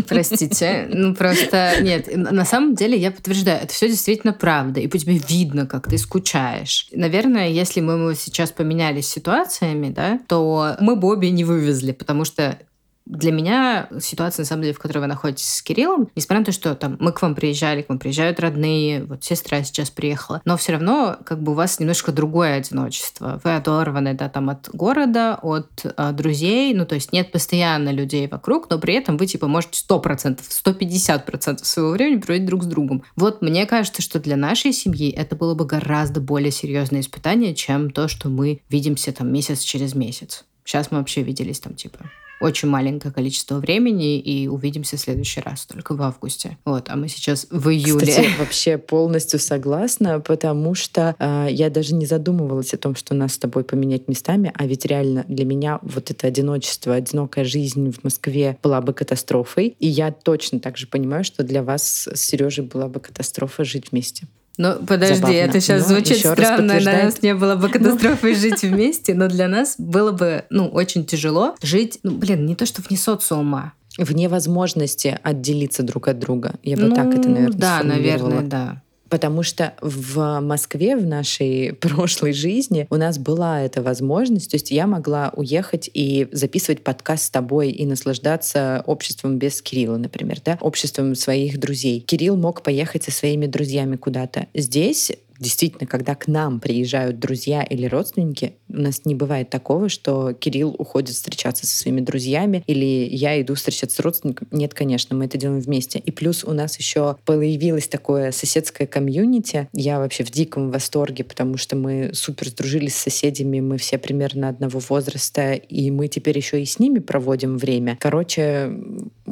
Простите. 0.08 0.88
Ну, 0.90 1.16
просто 1.16 1.75
нет. 1.82 2.08
На 2.16 2.46
самом 2.46 2.75
деле, 2.75 2.98
я 2.98 3.12
подтверждаю, 3.12 3.64
это 3.64 3.74
все 3.74 3.88
действительно 3.88 4.34
правда. 4.34 4.80
И 4.80 4.88
по 4.88 4.98
тебе 4.98 5.18
видно, 5.18 5.66
как 5.66 5.90
ты 5.90 5.98
скучаешь. 5.98 6.88
Наверное, 6.92 7.50
если 7.50 7.82
мы, 7.82 8.16
сейчас 8.16 8.52
поменялись 8.52 9.08
ситуациями, 9.08 9.90
да, 9.90 10.20
то 10.28 10.75
мы 10.80 11.00
обе 11.00 11.30
не 11.32 11.44
вывезли, 11.44 11.92
потому 11.92 12.25
что 12.25 12.58
для 13.06 13.32
меня 13.32 13.88
ситуация, 14.00 14.44
на 14.44 14.48
самом 14.48 14.64
деле, 14.64 14.74
в 14.74 14.80
которой 14.80 15.00
вы 15.00 15.08
находитесь 15.08 15.48
с 15.48 15.62
Кириллом, 15.62 16.10
несмотря 16.16 16.40
на 16.40 16.46
то, 16.46 16.52
что 16.52 16.76
там 16.76 16.98
мы 17.00 17.12
к 17.12 17.22
вам 17.22 17.36
приезжали, 17.36 17.82
к 17.84 17.90
вам 17.90 18.00
приезжают 18.00 18.40
родные, 18.40 19.04
вот 19.04 19.24
сестра 19.24 19.64
сейчас 19.64 19.90
приехала, 19.90 20.42
но 20.46 20.58
все 20.58 20.74
равно 20.74 21.18
как 21.24 21.42
бы 21.42 21.52
у 21.52 21.56
вас 21.56 21.80
немножко 21.80 22.12
другое 22.12 22.56
одиночество. 22.56 23.40
Вы 23.44 23.56
оторваны, 23.56 24.14
да, 24.14 24.30
там 24.30 24.50
от 24.50 24.70
города, 24.74 25.38
от 25.42 25.86
а, 25.98 26.12
друзей, 26.12 26.74
ну 26.74 26.86
то 26.86 26.96
есть 26.96 27.14
нет 27.14 27.32
постоянно 27.32 27.90
людей 27.90 28.28
вокруг, 28.28 28.70
но 28.70 28.80
при 28.80 28.96
этом 28.96 29.18
вы 29.18 29.28
типа 29.28 29.48
можете 29.48 29.86
100%, 29.88 30.40
150% 30.40 31.64
своего 31.64 31.92
времени 31.92 32.20
проводить 32.20 32.48
друг 32.48 32.64
с 32.64 32.68
другом. 32.68 33.04
Вот 33.16 33.42
мне 33.42 33.66
кажется, 33.66 34.02
что 34.02 34.20
для 34.20 34.36
нашей 34.36 34.74
семьи 34.74 35.12
это 35.12 35.36
было 35.36 35.54
бы 35.54 35.66
гораздо 35.66 36.22
более 36.22 36.52
серьезное 36.52 37.02
испытание, 37.02 37.54
чем 37.54 37.92
то, 37.92 38.08
что 38.08 38.30
мы 38.30 38.62
видимся 38.70 39.12
там 39.12 39.32
месяц 39.32 39.62
через 39.62 39.94
месяц. 39.94 40.46
Сейчас 40.64 40.90
мы 40.90 40.98
вообще 40.98 41.22
виделись 41.22 41.60
там 41.60 41.76
типа 41.76 42.00
очень 42.39 42.70
маленькое 42.70 43.13
количество 43.13 43.60
времени, 43.60 44.20
и 44.20 44.48
увидимся 44.48 44.98
в 44.98 45.00
следующий 45.00 45.42
раз 45.42 45.65
только 45.65 45.96
в 45.96 46.01
августе. 46.01 46.58
Вот, 46.65 46.89
а 46.89 46.96
мы 46.96 47.08
сейчас 47.08 47.48
в 47.50 47.70
июле. 47.70 48.06
Кстати, 48.06 48.30
вообще 48.39 48.77
полностью 48.77 49.39
согласна, 49.39 50.20
потому 50.20 50.75
что 50.75 51.15
э, 51.20 51.48
я 51.50 51.70
даже 51.70 51.94
не 51.96 52.06
задумывалась 52.06 52.74
о 52.74 52.77
том, 52.77 52.96
что 52.96 53.13
нас 53.13 53.34
с 53.34 53.38
тобой 53.38 53.63
поменять 53.63 54.08
местами, 54.08 54.51
а 54.56 54.65
ведь 54.65 54.86
реально 54.86 55.25
для 55.27 55.46
меня 55.46 55.80
вот 55.82 56.12
это 56.12 56.27
одиночество, 56.27 56.96
одинокая 56.96 57.46
жизнь 57.46 57.92
в 57.92 58.04
Москве 58.04 58.58
была 58.62 58.82
бы 58.82 58.94
катастрофой, 58.94 59.75
и 59.80 59.88
я 59.88 60.12
точно 60.12 60.60
так 60.60 60.77
же 60.77 60.88
понимаю, 60.88 61.24
что 61.24 61.44
для 61.44 61.63
вас 61.63 62.08
с 62.12 62.20
Сережей 62.20 62.65
была 62.65 62.88
бы 62.88 63.00
катастрофа 63.00 63.63
жить 63.63 63.92
вместе. 63.92 64.27
Ну, 64.58 64.76
подожди, 64.86 65.16
забавно. 65.16 65.36
это 65.36 65.60
сейчас 65.60 65.82
но 65.82 65.96
звучит 65.96 66.20
странно. 66.20 66.80
На 66.80 67.04
нас 67.04 67.22
не 67.22 67.36
было 67.36 67.56
бы 67.56 67.70
катастрофы 67.70 68.36
жить 68.36 68.64
вместе, 68.64 69.14
но 69.14 69.28
для 69.28 69.48
нас 69.48 69.76
было 69.78 70.12
бы, 70.12 70.46
ну, 70.50 70.68
очень 70.68 71.06
тяжело 71.06 71.56
жить, 71.62 72.00
ну, 72.04 72.12
блин, 72.12 72.46
не 72.46 72.56
то 72.56 72.66
что 72.66 72.82
вне 72.82 72.98
социума, 72.98 73.74
вне 73.98 74.30
возможности 74.30 75.20
отделиться 75.24 75.84
друг 75.84 76.08
от 76.08 76.20
друга. 76.20 76.56
Я 76.64 76.78
бы 76.78 76.84
ну, 76.84 76.96
так 76.96 77.08
это, 77.14 77.30
наверное, 77.30 77.58
Да, 77.58 77.82
наверное, 77.84 78.42
да. 78.42 78.82
Потому 79.10 79.44
что 79.44 79.74
в 79.82 80.40
Москве, 80.42 80.96
в 80.96 81.06
нашей 81.06 81.74
прошлой 81.80 82.34
жизни, 82.34 82.88
у 82.90 82.96
нас 82.96 83.18
была 83.18 83.62
эта 83.62 83.82
возможность. 83.82 84.52
То 84.52 84.56
есть 84.56 84.72
я 84.72 84.88
могла 84.88 85.32
уехать 85.36 85.90
и 85.94 86.28
записывать 86.32 86.84
подкаст 86.84 87.26
с 87.26 87.30
тобой 87.30 87.70
и 87.72 87.86
наслаждаться 87.86 88.84
обществом 88.86 89.38
без 89.38 89.62
Кирилла, 89.62 89.98
например, 89.98 90.40
да, 90.44 90.58
обществом 90.62 91.16
своих 91.16 91.60
друзей. 91.60 92.02
Кирилл 92.02 92.38
мог 92.38 92.62
поехать 92.62 93.04
со 93.04 93.12
своими 93.12 93.46
друзьями 93.46 93.96
куда-то. 93.96 94.48
Здесь 94.54 95.12
действительно, 95.39 95.88
когда 95.88 96.15
к 96.15 96.27
нам 96.27 96.60
приезжают 96.60 97.20
друзья 97.20 97.63
или 97.63 97.86
родственники, 97.86 98.56
у 98.70 98.77
нас 98.77 99.06
не 99.06 99.15
бывает 99.15 99.50
такого, 99.50 99.89
что 99.89 100.34
Кирилл 100.34 100.75
уходит 100.77 101.15
встречаться 101.15 101.65
со 101.65 101.77
своими 101.77 102.01
друзьями 102.01 102.63
или 102.68 103.08
я 103.10 103.39
иду 103.42 103.56
встречаться 103.56 103.98
с 103.98 104.00
родственником. 104.00 104.48
Нет, 104.51 104.74
конечно, 104.74 105.15
мы 105.15 105.25
это 105.25 105.38
делаем 105.38 105.62
вместе. 105.62 106.00
И 106.00 106.12
плюс 106.12 106.44
у 106.44 106.51
нас 106.51 106.77
еще 106.77 107.18
появилось 107.25 107.88
такое 107.88 108.32
соседское 108.32 108.88
комьюнити. 108.88 109.70
Я 109.74 110.00
вообще 110.00 110.24
в 110.24 110.32
диком 110.32 110.72
восторге, 110.72 111.24
потому 111.24 111.58
что 111.58 111.75
мы 111.75 112.12
супер 112.13 112.50
сдружились 112.50 112.96
с 112.96 113.04
соседями, 113.04 113.60
мы 113.60 113.77
все 113.77 113.98
примерно 113.98 114.50
одного 114.50 114.80
возраста, 114.80 115.54
и 115.54 115.92
мы 115.92 116.08
теперь 116.08 116.38
еще 116.38 116.62
и 116.62 116.65
с 116.65 116.80
ними 116.80 117.00
проводим 117.00 117.58
время. 117.58 117.98
Короче, 118.00 118.72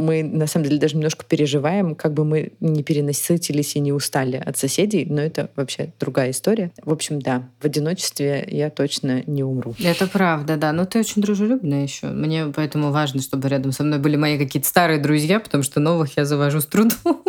мы 0.04 0.24
на 0.24 0.48
самом 0.48 0.66
деле 0.66 0.80
даже 0.80 0.96
немножко 0.96 1.26
переживаем, 1.26 1.96
как 1.96 2.14
бы 2.14 2.26
мы 2.26 2.52
не 2.60 2.84
перенасытились 2.84 3.76
и 3.76 3.80
не 3.80 3.92
устали 3.92 4.38
от 4.38 4.58
соседей, 4.58 5.06
но 5.10 5.22
это 5.22 5.50
вообще 5.56 5.94
другая 6.00 6.32
история. 6.32 6.72
В 6.84 6.92
общем, 6.92 7.22
да, 7.22 7.50
в 7.60 7.66
одиночестве 7.66 8.46
я 8.50 8.70
точно 8.70 9.24
не 9.26 9.44
умру. 9.44 9.76
Это 9.84 10.08
правда, 10.08 10.58
да. 10.58 10.72
Но 10.74 10.86
ты 10.86 11.00
очень 11.00 11.22
дружелюбная 11.22 11.84
еще. 11.84 12.08
Мне 12.08 12.48
поэтому 12.54 12.92
важно, 12.92 13.22
чтобы 13.22 13.48
рядом 13.50 13.72
со 13.72 13.84
мной 13.84 14.00
были 14.00 14.16
мои 14.16 14.38
какие-то 14.38 14.68
старые 14.68 15.00
друзья, 15.00 15.40
потому 15.40 15.64
что 15.64 15.80
новых 15.80 16.18
я 16.18 16.26
завожу 16.26 16.62
с 16.62 16.66
трудом. 16.66 17.24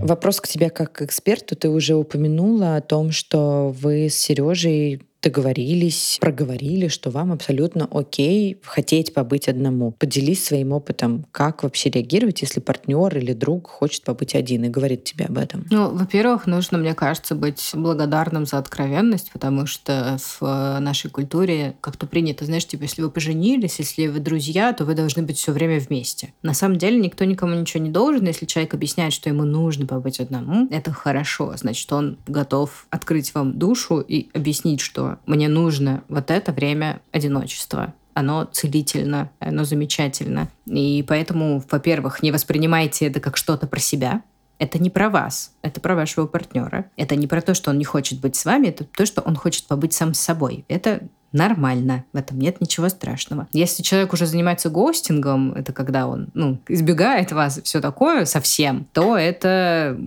Вопрос 0.00 0.40
к 0.40 0.48
тебе 0.48 0.70
как 0.70 0.92
к 0.92 1.02
эксперту. 1.02 1.54
Ты 1.54 1.68
уже 1.68 1.94
упомянула 1.94 2.76
о 2.76 2.80
том, 2.80 3.10
что 3.10 3.74
вы 3.78 4.08
с 4.08 4.14
Сережей 4.14 5.02
договорились, 5.22 6.18
проговорили, 6.20 6.88
что 6.88 7.10
вам 7.10 7.32
абсолютно 7.32 7.88
окей 7.90 8.58
хотеть 8.62 9.14
побыть 9.14 9.48
одному. 9.48 9.92
Поделись 9.92 10.44
своим 10.44 10.72
опытом, 10.72 11.26
как 11.32 11.62
вообще 11.62 11.90
реагировать, 11.90 12.42
если 12.42 12.60
партнер 12.60 13.16
или 13.16 13.32
друг 13.32 13.68
хочет 13.68 14.04
побыть 14.04 14.34
один 14.34 14.64
и 14.64 14.68
говорит 14.68 15.04
тебе 15.04 15.26
об 15.26 15.38
этом. 15.38 15.66
Ну, 15.70 15.90
во-первых, 15.90 16.46
нужно, 16.46 16.78
мне 16.78 16.94
кажется, 16.94 17.34
быть 17.34 17.70
благодарным 17.74 18.46
за 18.46 18.58
откровенность, 18.58 19.30
потому 19.32 19.66
что 19.66 20.18
в 20.40 20.78
нашей 20.80 21.10
культуре 21.10 21.74
как-то 21.80 22.06
принято, 22.06 22.44
знаешь, 22.44 22.66
типа, 22.66 22.82
если 22.82 23.02
вы 23.02 23.10
поженились, 23.10 23.78
если 23.78 24.06
вы 24.06 24.20
друзья, 24.20 24.72
то 24.72 24.84
вы 24.84 24.94
должны 24.94 25.22
быть 25.22 25.38
все 25.38 25.52
время 25.52 25.80
вместе. 25.80 26.32
На 26.42 26.54
самом 26.54 26.78
деле 26.78 26.98
никто 26.98 27.24
никому 27.24 27.54
ничего 27.54 27.82
не 27.82 27.90
должен. 27.90 28.26
Если 28.26 28.46
человек 28.46 28.74
объясняет, 28.74 29.12
что 29.12 29.28
ему 29.28 29.44
нужно 29.44 29.86
побыть 29.86 30.20
одному, 30.20 30.68
это 30.70 30.92
хорошо. 30.92 31.54
Значит, 31.56 31.92
он 31.92 32.18
готов 32.26 32.86
открыть 32.90 33.34
вам 33.34 33.58
душу 33.58 34.00
и 34.00 34.28
объяснить, 34.32 34.80
мне 35.26 35.48
нужно 35.48 36.04
вот 36.08 36.30
это 36.30 36.52
время 36.52 37.00
одиночества 37.12 37.94
оно 38.18 38.48
целительно, 38.50 39.30
оно 39.38 39.62
замечательно. 39.62 40.48
И 40.66 41.04
поэтому, 41.06 41.62
во-первых, 41.70 42.20
не 42.20 42.32
воспринимайте 42.32 43.06
это 43.06 43.20
как 43.20 43.36
что-то 43.36 43.68
про 43.68 43.78
себя. 43.78 44.22
Это 44.58 44.80
не 44.80 44.90
про 44.90 45.08
вас, 45.08 45.52
это 45.62 45.80
про 45.80 45.94
вашего 45.94 46.26
партнера. 46.26 46.86
Это 46.96 47.14
не 47.14 47.28
про 47.28 47.40
то, 47.40 47.54
что 47.54 47.70
он 47.70 47.78
не 47.78 47.84
хочет 47.84 48.20
быть 48.20 48.34
с 48.34 48.44
вами, 48.44 48.68
это 48.68 48.82
то, 48.82 49.06
что 49.06 49.22
он 49.22 49.36
хочет 49.36 49.68
побыть 49.68 49.92
сам 49.92 50.14
с 50.14 50.20
собой. 50.20 50.64
Это 50.66 51.02
нормально, 51.32 52.04
в 52.12 52.16
этом 52.16 52.38
нет 52.38 52.60
ничего 52.60 52.88
страшного. 52.88 53.48
Если 53.52 53.82
человек 53.82 54.12
уже 54.12 54.26
занимается 54.26 54.70
гостингом, 54.70 55.52
это 55.52 55.72
когда 55.72 56.06
он 56.06 56.28
ну, 56.34 56.58
избегает 56.68 57.32
вас, 57.32 57.60
все 57.62 57.80
такое 57.80 58.24
совсем, 58.24 58.86
то 58.92 59.16
это 59.16 59.98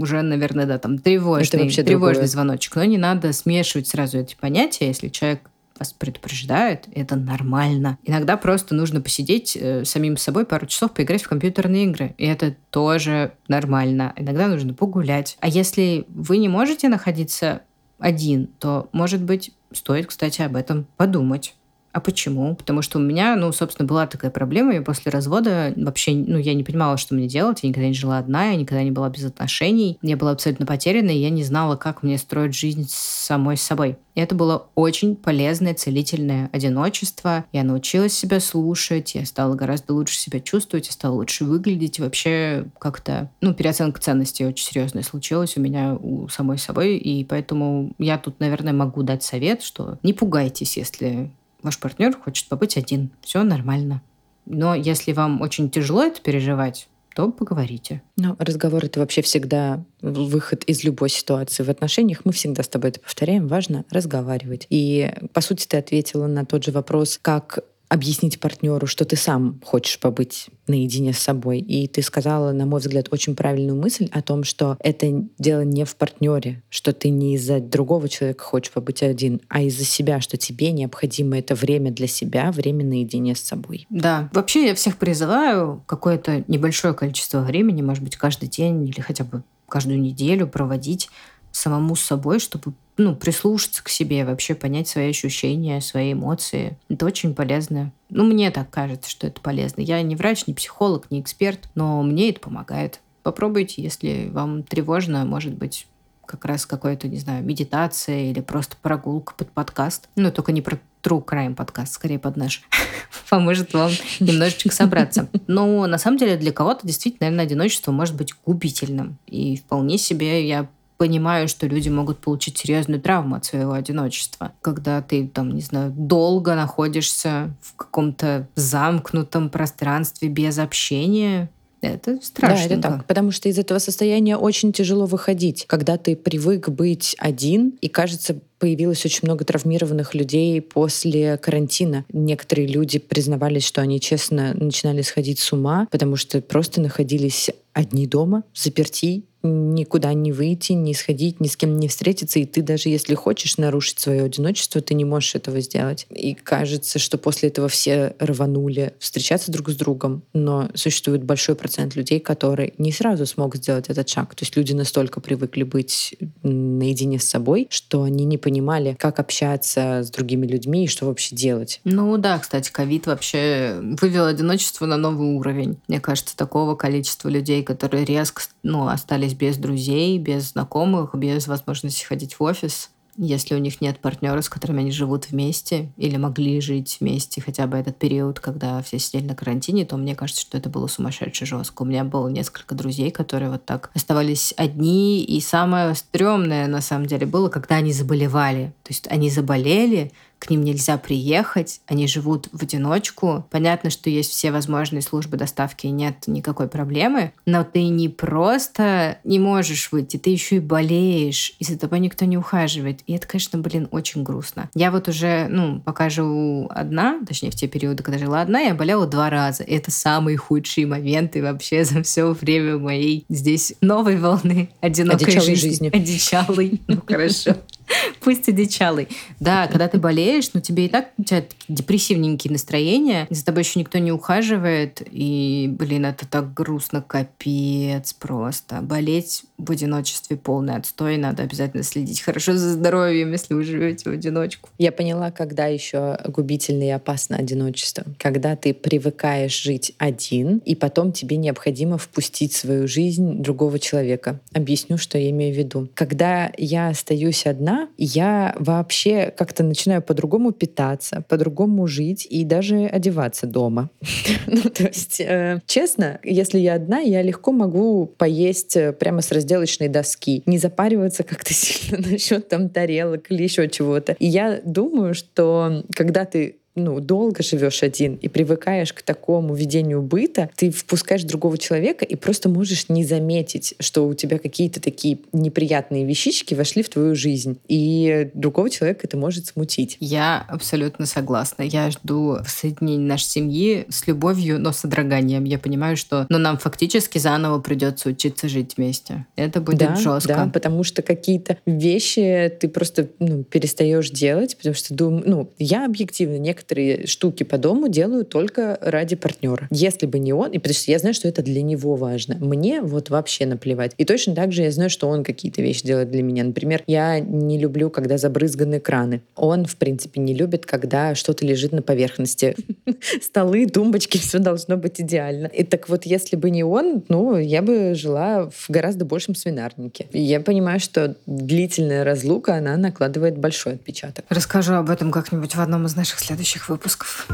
уже, 0.00 0.22
наверное, 0.22 0.66
да, 0.66 0.78
там 0.78 0.98
тревожный, 0.98 1.70
тревожный 1.70 1.84
другое. 1.84 2.26
звоночек. 2.26 2.76
Но 2.76 2.84
не 2.84 2.98
надо 2.98 3.32
смешивать 3.32 3.88
сразу 3.88 4.18
эти 4.18 4.36
понятия, 4.36 4.86
если 4.86 5.08
человек 5.08 5.40
вас 5.80 5.92
предупреждает, 5.94 6.86
это 6.94 7.16
нормально. 7.16 7.98
Иногда 8.04 8.36
просто 8.36 8.74
нужно 8.74 9.00
посидеть 9.00 9.56
э, 9.56 9.84
самим 9.84 10.16
собой 10.18 10.44
пару 10.44 10.66
часов, 10.66 10.92
поиграть 10.92 11.22
в 11.22 11.28
компьютерные 11.28 11.84
игры. 11.84 12.14
И 12.18 12.26
это 12.26 12.54
тоже 12.70 13.32
нормально. 13.48 14.12
Иногда 14.16 14.46
нужно 14.46 14.74
погулять. 14.74 15.38
А 15.40 15.48
если 15.48 16.04
вы 16.08 16.36
не 16.36 16.48
можете 16.48 16.88
находиться 16.88 17.62
один, 18.00 18.48
то, 18.58 18.88
может 18.92 19.22
быть, 19.22 19.52
стоит, 19.72 20.06
кстати, 20.06 20.42
об 20.42 20.56
этом 20.56 20.86
подумать. 20.96 21.54
А 21.92 22.00
почему? 22.00 22.54
Потому 22.54 22.82
что 22.82 22.98
у 22.98 23.02
меня, 23.02 23.34
ну, 23.34 23.50
собственно, 23.52 23.86
была 23.86 24.06
такая 24.06 24.30
проблема. 24.30 24.74
Я 24.74 24.82
после 24.82 25.10
развода 25.10 25.72
вообще, 25.76 26.12
ну, 26.12 26.38
я 26.38 26.54
не 26.54 26.62
понимала, 26.62 26.96
что 26.96 27.14
мне 27.14 27.26
делать. 27.26 27.60
Я 27.62 27.70
никогда 27.70 27.88
не 27.88 27.94
жила 27.94 28.18
одна, 28.18 28.50
я 28.50 28.56
никогда 28.56 28.84
не 28.84 28.92
была 28.92 29.08
без 29.10 29.24
отношений. 29.24 29.98
Я 30.00 30.16
была 30.16 30.30
абсолютно 30.30 30.66
потеряна, 30.66 31.10
и 31.10 31.18
я 31.18 31.30
не 31.30 31.42
знала, 31.42 31.76
как 31.76 32.02
мне 32.02 32.16
строить 32.18 32.54
жизнь 32.54 32.86
самой 32.88 33.56
собой. 33.56 33.96
И 34.14 34.20
это 34.20 34.34
было 34.34 34.68
очень 34.74 35.16
полезное, 35.16 35.74
целительное 35.74 36.48
одиночество. 36.52 37.44
Я 37.52 37.64
научилась 37.64 38.12
себя 38.12 38.38
слушать, 38.38 39.14
я 39.14 39.24
стала 39.26 39.54
гораздо 39.54 39.94
лучше 39.94 40.16
себя 40.16 40.40
чувствовать, 40.40 40.86
я 40.86 40.92
стала 40.92 41.14
лучше 41.14 41.44
выглядеть. 41.44 41.98
Вообще 41.98 42.66
как-то, 42.78 43.30
ну, 43.40 43.52
переоценка 43.52 44.00
ценностей 44.00 44.46
очень 44.46 44.66
серьезная 44.66 45.02
случилась 45.02 45.56
у 45.56 45.60
меня 45.60 45.94
у 45.94 46.28
самой 46.28 46.58
собой. 46.58 46.98
И 46.98 47.24
поэтому 47.24 47.92
я 47.98 48.16
тут, 48.18 48.38
наверное, 48.38 48.72
могу 48.72 49.02
дать 49.02 49.24
совет, 49.24 49.62
что 49.62 49.98
не 50.02 50.12
пугайтесь, 50.12 50.76
если 50.76 51.30
ваш 51.62 51.78
партнер 51.78 52.16
хочет 52.16 52.48
побыть 52.48 52.76
один. 52.76 53.10
Все 53.22 53.42
нормально. 53.42 54.02
Но 54.46 54.74
если 54.74 55.12
вам 55.12 55.40
очень 55.40 55.70
тяжело 55.70 56.02
это 56.02 56.20
переживать, 56.20 56.88
то 57.14 57.30
поговорите. 57.30 58.02
Ну, 58.16 58.36
разговор— 58.38 58.84
это 58.86 59.00
вообще 59.00 59.22
всегда 59.22 59.84
выход 60.00 60.64
из 60.64 60.84
любой 60.84 61.08
ситуации. 61.08 61.62
В 61.62 61.68
отношениях 61.68 62.20
мы 62.24 62.32
всегда 62.32 62.62
с 62.62 62.68
тобой 62.68 62.90
это 62.90 63.00
повторяем. 63.00 63.48
Важно 63.48 63.84
разговаривать. 63.90 64.66
И, 64.70 65.12
по 65.32 65.40
сути, 65.40 65.66
ты 65.66 65.76
ответила 65.76 66.26
на 66.26 66.44
тот 66.44 66.64
же 66.64 66.70
вопрос, 66.70 67.18
как 67.20 67.60
объяснить 67.90 68.38
партнеру, 68.38 68.86
что 68.86 69.04
ты 69.04 69.16
сам 69.16 69.60
хочешь 69.64 69.98
побыть 69.98 70.46
наедине 70.68 71.12
с 71.12 71.18
собой. 71.18 71.58
И 71.58 71.88
ты 71.88 72.02
сказала, 72.02 72.52
на 72.52 72.64
мой 72.64 72.78
взгляд, 72.78 73.08
очень 73.10 73.34
правильную 73.34 73.76
мысль 73.76 74.08
о 74.12 74.22
том, 74.22 74.44
что 74.44 74.76
это 74.78 75.24
дело 75.38 75.62
не 75.62 75.84
в 75.84 75.96
партнере, 75.96 76.62
что 76.70 76.92
ты 76.92 77.10
не 77.10 77.34
из-за 77.34 77.58
другого 77.58 78.08
человека 78.08 78.44
хочешь 78.44 78.72
побыть 78.72 79.02
один, 79.02 79.40
а 79.48 79.62
из-за 79.62 79.84
себя, 79.84 80.20
что 80.20 80.36
тебе 80.36 80.70
необходимо 80.70 81.36
это 81.36 81.56
время 81.56 81.90
для 81.90 82.06
себя, 82.06 82.52
время 82.52 82.84
наедине 82.84 83.34
с 83.34 83.40
собой. 83.40 83.88
Да. 83.90 84.30
Вообще 84.32 84.68
я 84.68 84.76
всех 84.76 84.96
призываю 84.96 85.82
какое-то 85.86 86.44
небольшое 86.46 86.94
количество 86.94 87.40
времени, 87.40 87.82
может 87.82 88.04
быть, 88.04 88.14
каждый 88.14 88.48
день 88.48 88.86
или 88.86 89.00
хотя 89.00 89.24
бы 89.24 89.42
каждую 89.68 90.00
неделю 90.00 90.46
проводить 90.46 91.10
самому 91.50 91.96
с 91.96 92.02
собой, 92.02 92.38
чтобы 92.38 92.72
ну, 93.00 93.16
прислушаться 93.16 93.82
к 93.82 93.88
себе, 93.88 94.26
вообще 94.26 94.54
понять 94.54 94.86
свои 94.86 95.08
ощущения, 95.08 95.80
свои 95.80 96.12
эмоции. 96.12 96.76
Это 96.90 97.06
очень 97.06 97.34
полезно. 97.34 97.92
Ну, 98.10 98.24
мне 98.24 98.50
так 98.50 98.68
кажется, 98.68 99.08
что 99.08 99.26
это 99.26 99.40
полезно. 99.40 99.80
Я 99.80 100.02
не 100.02 100.16
врач, 100.16 100.46
не 100.46 100.52
психолог, 100.52 101.10
не 101.10 101.20
эксперт, 101.22 101.70
но 101.74 102.02
мне 102.02 102.28
это 102.28 102.40
помогает. 102.40 103.00
Попробуйте, 103.22 103.82
если 103.82 104.28
вам 104.30 104.62
тревожно, 104.62 105.24
может 105.24 105.54
быть, 105.54 105.86
как 106.26 106.44
раз 106.44 106.66
какой-то, 106.66 107.08
не 107.08 107.16
знаю, 107.16 107.42
медитация 107.42 108.30
или 108.30 108.40
просто 108.40 108.76
прогулка 108.80 109.34
под 109.34 109.50
подкаст. 109.50 110.10
Ну, 110.16 110.30
только 110.30 110.52
не 110.52 110.60
про 110.60 110.78
True 111.02 111.24
Crime 111.24 111.54
подкаст, 111.54 111.94
скорее 111.94 112.18
под 112.18 112.36
наш. 112.36 112.62
Поможет 113.30 113.72
вам 113.72 113.90
немножечко 114.20 114.74
собраться. 114.74 115.30
Но 115.46 115.86
на 115.86 115.96
самом 115.96 116.18
деле 116.18 116.36
для 116.36 116.52
кого-то 116.52 116.86
действительно, 116.86 117.30
наверное, 117.30 117.46
одиночество 117.46 117.92
может 117.92 118.14
быть 118.14 118.34
губительным. 118.44 119.16
И 119.26 119.56
вполне 119.56 119.96
себе 119.96 120.46
я 120.46 120.68
понимаю, 121.00 121.48
что 121.48 121.66
люди 121.66 121.88
могут 121.88 122.18
получить 122.18 122.58
серьезную 122.58 123.00
травму 123.00 123.36
от 123.36 123.46
своего 123.46 123.72
одиночества. 123.72 124.52
Когда 124.60 125.00
ты, 125.00 125.26
там, 125.26 125.50
не 125.54 125.62
знаю, 125.62 125.94
долго 125.96 126.54
находишься 126.54 127.56
в 127.62 127.74
каком-то 127.74 128.46
замкнутом 128.54 129.48
пространстве 129.48 130.28
без 130.28 130.58
общения, 130.58 131.48
это 131.80 132.18
страшно. 132.20 132.68
Да, 132.68 132.74
это 132.74 132.82
так. 132.82 133.06
Потому 133.06 133.30
что 133.30 133.48
из 133.48 133.58
этого 133.58 133.78
состояния 133.78 134.36
очень 134.36 134.74
тяжело 134.74 135.06
выходить. 135.06 135.64
Когда 135.66 135.96
ты 135.96 136.16
привык 136.16 136.68
быть 136.68 137.16
один, 137.18 137.78
и 137.80 137.88
кажется, 137.88 138.38
появилось 138.58 139.02
очень 139.06 139.20
много 139.22 139.46
травмированных 139.46 140.14
людей 140.14 140.60
после 140.60 141.38
карантина. 141.38 142.04
Некоторые 142.12 142.68
люди 142.68 142.98
признавались, 142.98 143.64
что 143.64 143.80
они, 143.80 144.00
честно, 144.00 144.52
начинали 144.52 145.00
сходить 145.00 145.38
с 145.38 145.50
ума, 145.50 145.88
потому 145.90 146.16
что 146.16 146.42
просто 146.42 146.82
находились 146.82 147.48
одни 147.72 148.06
дома, 148.06 148.42
заперти, 148.54 149.24
никуда 149.42 150.12
не 150.12 150.32
выйти, 150.32 150.72
не 150.72 150.94
сходить, 150.94 151.40
ни 151.40 151.48
с 151.48 151.56
кем 151.56 151.78
не 151.78 151.88
встретиться, 151.88 152.38
и 152.38 152.44
ты 152.44 152.62
даже 152.62 152.88
если 152.88 153.14
хочешь 153.14 153.56
нарушить 153.56 154.00
свое 154.00 154.22
одиночество, 154.24 154.80
ты 154.80 154.94
не 154.94 155.04
можешь 155.04 155.34
этого 155.34 155.60
сделать. 155.60 156.06
И 156.10 156.34
кажется, 156.34 156.98
что 156.98 157.18
после 157.18 157.48
этого 157.48 157.68
все 157.68 158.14
рванули 158.18 158.94
встречаться 158.98 159.50
друг 159.50 159.70
с 159.70 159.76
другом, 159.76 160.22
но 160.32 160.68
существует 160.74 161.24
большой 161.24 161.54
процент 161.54 161.96
людей, 161.96 162.20
которые 162.20 162.74
не 162.78 162.92
сразу 162.92 163.26
смогут 163.26 163.62
сделать 163.62 163.88
этот 163.88 164.08
шаг. 164.08 164.34
То 164.34 164.44
есть 164.44 164.56
люди 164.56 164.72
настолько 164.72 165.20
привыкли 165.20 165.62
быть 165.62 166.16
наедине 166.42 167.18
с 167.18 167.28
собой, 167.28 167.66
что 167.70 168.02
они 168.02 168.24
не 168.24 168.38
понимали, 168.38 168.96
как 168.98 169.18
общаться 169.18 170.02
с 170.02 170.10
другими 170.10 170.46
людьми 170.46 170.84
и 170.84 170.88
что 170.88 171.06
вообще 171.06 171.34
делать. 171.34 171.80
Ну 171.84 172.16
да, 172.18 172.38
кстати, 172.38 172.70
ковид 172.70 173.06
вообще 173.06 173.78
вывел 174.00 174.26
одиночество 174.26 174.86
на 174.86 174.96
новый 174.96 175.34
уровень. 175.34 175.78
Мне 175.88 176.00
кажется, 176.00 176.36
такого 176.36 176.74
количества 176.74 177.28
людей, 177.28 177.62
которые 177.62 178.04
резко 178.04 178.42
ну, 178.62 178.88
остались 178.88 179.29
без 179.34 179.56
друзей, 179.56 180.18
без 180.18 180.52
знакомых, 180.52 181.14
без 181.14 181.46
возможности 181.46 182.04
ходить 182.04 182.34
в 182.34 182.42
офис, 182.42 182.90
если 183.16 183.54
у 183.54 183.58
них 183.58 183.80
нет 183.82 183.98
партнера, 183.98 184.40
с 184.40 184.48
которыми 184.48 184.80
они 184.80 184.92
живут 184.92 185.30
вместе 185.30 185.90
или 185.98 186.16
могли 186.16 186.60
жить 186.60 186.96
вместе 187.00 187.42
хотя 187.42 187.66
бы 187.66 187.76
этот 187.76 187.98
период, 187.98 188.40
когда 188.40 188.80
все 188.82 188.98
сидели 188.98 189.26
на 189.26 189.34
карантине, 189.34 189.84
то 189.84 189.96
мне 189.98 190.14
кажется, 190.14 190.40
что 190.40 190.56
это 190.56 190.70
было 190.70 190.86
сумасшедше 190.86 191.44
жестко. 191.44 191.82
У 191.82 191.84
меня 191.84 192.04
было 192.04 192.28
несколько 192.28 192.74
друзей, 192.74 193.10
которые 193.10 193.50
вот 193.50 193.64
так 193.66 193.90
оставались 193.94 194.54
одни, 194.56 195.22
и 195.22 195.40
самое 195.40 195.94
стрёмное 195.94 196.66
на 196.66 196.80
самом 196.80 197.06
деле 197.06 197.26
было, 197.26 197.48
когда 197.48 197.76
они 197.76 197.92
заболевали. 197.92 198.72
То 198.84 198.90
есть 198.90 199.06
они 199.08 199.28
заболели, 199.28 200.12
к 200.40 200.50
ним 200.50 200.62
нельзя 200.62 200.96
приехать, 200.96 201.80
они 201.86 202.08
живут 202.08 202.48
в 202.50 202.62
одиночку. 202.62 203.46
Понятно, 203.50 203.90
что 203.90 204.10
есть 204.10 204.30
все 204.30 204.50
возможные 204.50 205.02
службы 205.02 205.36
доставки, 205.36 205.86
и 205.86 205.90
нет 205.90 206.24
никакой 206.26 206.66
проблемы, 206.66 207.32
но 207.46 207.62
ты 207.62 207.84
не 207.88 208.08
просто 208.08 209.18
не 209.22 209.38
можешь 209.38 209.92
выйти, 209.92 210.16
ты 210.16 210.30
еще 210.30 210.56
и 210.56 210.60
болеешь, 210.60 211.54
и 211.58 211.64
за 211.64 211.78
тобой 211.78 212.00
никто 212.00 212.24
не 212.24 212.38
ухаживает. 212.38 213.00
И 213.06 213.12
это, 213.12 213.26
конечно, 213.26 213.58
блин, 213.58 213.86
очень 213.90 214.22
грустно. 214.22 214.70
Я 214.74 214.90
вот 214.90 215.08
уже, 215.08 215.46
ну, 215.48 215.80
пока 215.80 216.08
живу 216.08 216.68
одна, 216.70 217.20
точнее, 217.26 217.50
в 217.50 217.54
те 217.54 217.68
периоды, 217.68 218.02
когда 218.02 218.18
жила 218.18 218.40
одна, 218.40 218.60
я 218.60 218.74
болела 218.74 219.06
два 219.06 219.28
раза. 219.28 219.62
И 219.62 219.74
это 219.74 219.90
самые 219.90 220.38
худшие 220.38 220.86
моменты 220.86 221.42
вообще 221.42 221.84
за 221.84 222.02
все 222.02 222.32
время 222.32 222.78
моей 222.78 223.26
здесь 223.28 223.74
новой 223.82 224.16
волны 224.16 224.70
одинокой 224.80 225.26
Одичалой 225.26 225.54
жизни. 225.54 225.68
жизни. 225.68 225.90
Одичалой. 225.92 226.80
Ну, 226.86 227.02
хорошо. 227.06 227.56
Пусть 228.20 228.48
одичалый. 228.48 229.08
Да, 229.38 229.66
когда 229.66 229.88
ты 229.88 229.98
болеешь, 229.98 230.50
ну 230.54 230.60
тебе 230.60 230.86
и 230.86 230.88
так 230.88 231.10
у 231.18 231.24
тебя 231.24 231.44
депрессивненькие 231.68 232.52
настроения, 232.52 233.26
за 233.30 233.44
тобой 233.44 233.62
еще 233.62 233.80
никто 233.80 233.98
не 233.98 234.12
ухаживает, 234.12 235.02
и, 235.10 235.68
блин, 235.70 236.06
это 236.06 236.26
так 236.26 236.54
грустно, 236.54 237.02
капец 237.02 238.12
просто. 238.12 238.80
Болеть 238.82 239.44
в 239.58 239.70
одиночестве 239.70 240.36
полный 240.36 240.76
отстой, 240.76 241.16
надо 241.16 241.42
обязательно 241.42 241.82
следить 241.82 242.20
хорошо 242.20 242.56
за 242.56 242.70
здоровьем, 242.70 243.32
если 243.32 243.54
вы 243.54 243.62
живете 243.62 244.10
в 244.10 244.12
одиночку. 244.12 244.68
Я 244.78 244.92
поняла, 244.92 245.30
когда 245.30 245.66
еще 245.66 246.18
губительно 246.26 246.84
и 246.84 246.90
опасно 246.90 247.36
одиночество. 247.36 248.04
Когда 248.18 248.56
ты 248.56 248.74
привыкаешь 248.74 249.60
жить 249.60 249.92
один, 249.98 250.58
и 250.58 250.74
потом 250.74 251.12
тебе 251.12 251.36
необходимо 251.36 251.98
впустить 251.98 252.52
в 252.52 252.56
свою 252.56 252.88
жизнь 252.88 253.42
другого 253.42 253.78
человека. 253.78 254.40
Объясню, 254.52 254.98
что 254.98 255.18
я 255.18 255.30
имею 255.30 255.54
в 255.54 255.58
виду. 255.58 255.88
Когда 255.94 256.52
я 256.56 256.88
остаюсь 256.88 257.46
одна, 257.46 257.79
я 257.96 258.54
вообще 258.58 259.32
как-то 259.36 259.62
начинаю 259.62 260.02
по-другому 260.02 260.52
питаться, 260.52 261.24
по-другому 261.28 261.86
жить 261.86 262.26
и 262.28 262.44
даже 262.44 262.86
одеваться 262.86 263.46
дома. 263.46 263.90
Ну, 264.46 264.62
то 264.62 264.84
есть, 264.84 265.20
э, 265.20 265.60
честно, 265.66 266.18
если 266.24 266.58
я 266.58 266.74
одна, 266.74 266.98
я 266.98 267.22
легко 267.22 267.52
могу 267.52 268.06
поесть 268.06 268.76
э, 268.76 268.92
прямо 268.92 269.22
с 269.22 269.30
разделочной 269.30 269.88
доски, 269.88 270.42
не 270.46 270.58
запариваться 270.58 271.22
как-то 271.22 271.54
сильно 271.54 272.10
насчет 272.10 272.48
там 272.48 272.68
тарелок 272.68 273.30
или 273.30 273.42
еще 273.42 273.68
чего-то. 273.68 274.16
И 274.18 274.26
я 274.26 274.60
думаю, 274.64 275.14
что 275.14 275.84
когда 275.94 276.24
ты 276.24 276.59
ну, 276.74 277.00
долго 277.00 277.42
живешь 277.42 277.82
один 277.82 278.14
и 278.16 278.28
привыкаешь 278.28 278.92
к 278.92 279.02
такому 279.02 279.54
ведению 279.54 280.02
быта, 280.02 280.50
ты 280.56 280.70
впускаешь 280.70 281.24
другого 281.24 281.58
человека 281.58 282.04
и 282.04 282.14
просто 282.14 282.48
можешь 282.48 282.88
не 282.88 283.04
заметить, 283.04 283.74
что 283.80 284.06
у 284.06 284.14
тебя 284.14 284.38
какие-то 284.38 284.80
такие 284.80 285.18
неприятные 285.32 286.04
вещички 286.04 286.54
вошли 286.54 286.82
в 286.82 286.88
твою 286.88 287.14
жизнь. 287.14 287.58
И 287.68 288.30
другого 288.34 288.70
человека 288.70 289.00
это 289.04 289.16
может 289.16 289.46
смутить. 289.46 289.96
Я 290.00 290.44
абсолютно 290.48 291.06
согласна. 291.06 291.62
Я 291.62 291.90
жду 291.90 292.38
соединения 292.46 293.06
нашей 293.06 293.26
семьи 293.26 293.86
с 293.88 294.06
любовью, 294.06 294.60
но 294.60 294.72
с 294.72 294.78
содроганием. 294.78 295.44
Я 295.44 295.58
понимаю, 295.58 295.96
что 295.96 296.26
ну, 296.28 296.38
нам 296.38 296.58
фактически 296.58 297.18
заново 297.18 297.60
придется 297.60 298.08
учиться 298.08 298.48
жить 298.48 298.76
вместе. 298.76 299.26
Это 299.36 299.60
будет 299.60 299.78
да, 299.78 299.96
жестко. 299.96 300.28
Да, 300.28 300.50
потому 300.52 300.84
что 300.84 301.02
какие-то 301.02 301.58
вещи 301.66 302.52
ты 302.60 302.68
просто 302.68 303.08
ну, 303.18 303.42
перестаешь 303.44 304.10
делать, 304.10 304.56
потому 304.56 304.74
что 304.74 304.94
дум... 304.94 305.22
ну, 305.26 305.50
я 305.58 305.84
объективно 305.84 306.36
некоторые 306.36 306.59
некоторые 306.60 307.06
штуки 307.06 307.42
по 307.42 307.56
дому 307.56 307.88
делаю 307.88 308.24
только 308.24 308.78
ради 308.82 309.16
партнера. 309.16 309.66
Если 309.70 310.06
бы 310.06 310.18
не 310.18 310.32
он, 310.32 310.50
и 310.50 310.58
потому 310.58 310.74
что 310.74 310.90
я 310.90 310.98
знаю, 310.98 311.14
что 311.14 311.26
это 311.26 311.42
для 311.42 311.62
него 311.62 311.96
важно. 311.96 312.36
Мне 312.40 312.82
вот 312.82 313.08
вообще 313.08 313.46
наплевать. 313.46 313.92
И 313.96 314.04
точно 314.04 314.34
так 314.34 314.52
же 314.52 314.62
я 314.62 314.70
знаю, 314.70 314.90
что 314.90 315.08
он 315.08 315.24
какие-то 315.24 315.62
вещи 315.62 315.86
делает 315.86 316.10
для 316.10 316.22
меня. 316.22 316.44
Например, 316.44 316.82
я 316.86 317.18
не 317.20 317.58
люблю, 317.58 317.88
когда 317.90 318.18
забрызганы 318.18 318.78
краны. 318.78 319.22
Он, 319.36 319.64
в 319.64 319.76
принципе, 319.76 320.20
не 320.20 320.34
любит, 320.34 320.66
когда 320.66 321.14
что-то 321.14 321.46
лежит 321.46 321.72
на 321.72 321.82
поверхности. 321.82 322.54
Столы, 323.22 323.66
тумбочки, 323.66 324.18
все 324.18 324.38
должно 324.38 324.76
быть 324.76 325.00
идеально. 325.00 325.46
И 325.46 325.64
так 325.64 325.88
вот, 325.88 326.04
если 326.04 326.36
бы 326.36 326.50
не 326.50 326.62
он, 326.62 327.02
ну, 327.08 327.38
я 327.38 327.62
бы 327.62 327.94
жила 327.94 328.50
в 328.50 328.66
гораздо 328.68 329.04
большем 329.04 329.34
свинарнике. 329.34 330.06
Я 330.12 330.40
понимаю, 330.40 330.80
что 330.80 331.16
длительная 331.26 332.04
разлука, 332.04 332.56
она 332.56 332.76
накладывает 332.76 333.38
большой 333.38 333.74
отпечаток. 333.74 334.24
Расскажу 334.28 334.74
об 334.74 334.90
этом 334.90 335.10
как-нибудь 335.10 335.54
в 335.54 335.60
одном 335.60 335.86
из 335.86 335.96
наших 335.96 336.20
следующих 336.20 336.49
следующих 336.50 336.68
выпусков. 336.68 337.26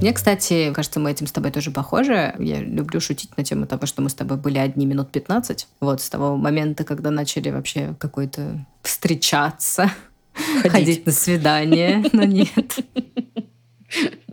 Мне, 0.00 0.12
кстати, 0.12 0.72
кажется, 0.74 0.98
мы 0.98 1.12
этим 1.12 1.26
с 1.26 1.32
тобой 1.32 1.52
тоже 1.52 1.70
похожи. 1.70 2.34
Я 2.38 2.60
люблю 2.60 3.00
шутить 3.00 3.36
на 3.36 3.44
тему 3.44 3.66
того, 3.66 3.86
что 3.86 4.02
мы 4.02 4.10
с 4.10 4.14
тобой 4.14 4.36
были 4.36 4.58
одни 4.58 4.84
минут 4.84 5.12
15. 5.12 5.68
Вот 5.80 6.00
с 6.00 6.10
того 6.10 6.36
момента, 6.36 6.84
когда 6.84 7.10
начали 7.10 7.50
вообще 7.50 7.94
какой-то 7.98 8.66
встречаться, 8.82 9.92
ходить, 10.62 10.72
ходить 10.72 11.06
на 11.06 11.12
свидание, 11.12 12.04
но 12.12 12.24
нет. 12.24 12.78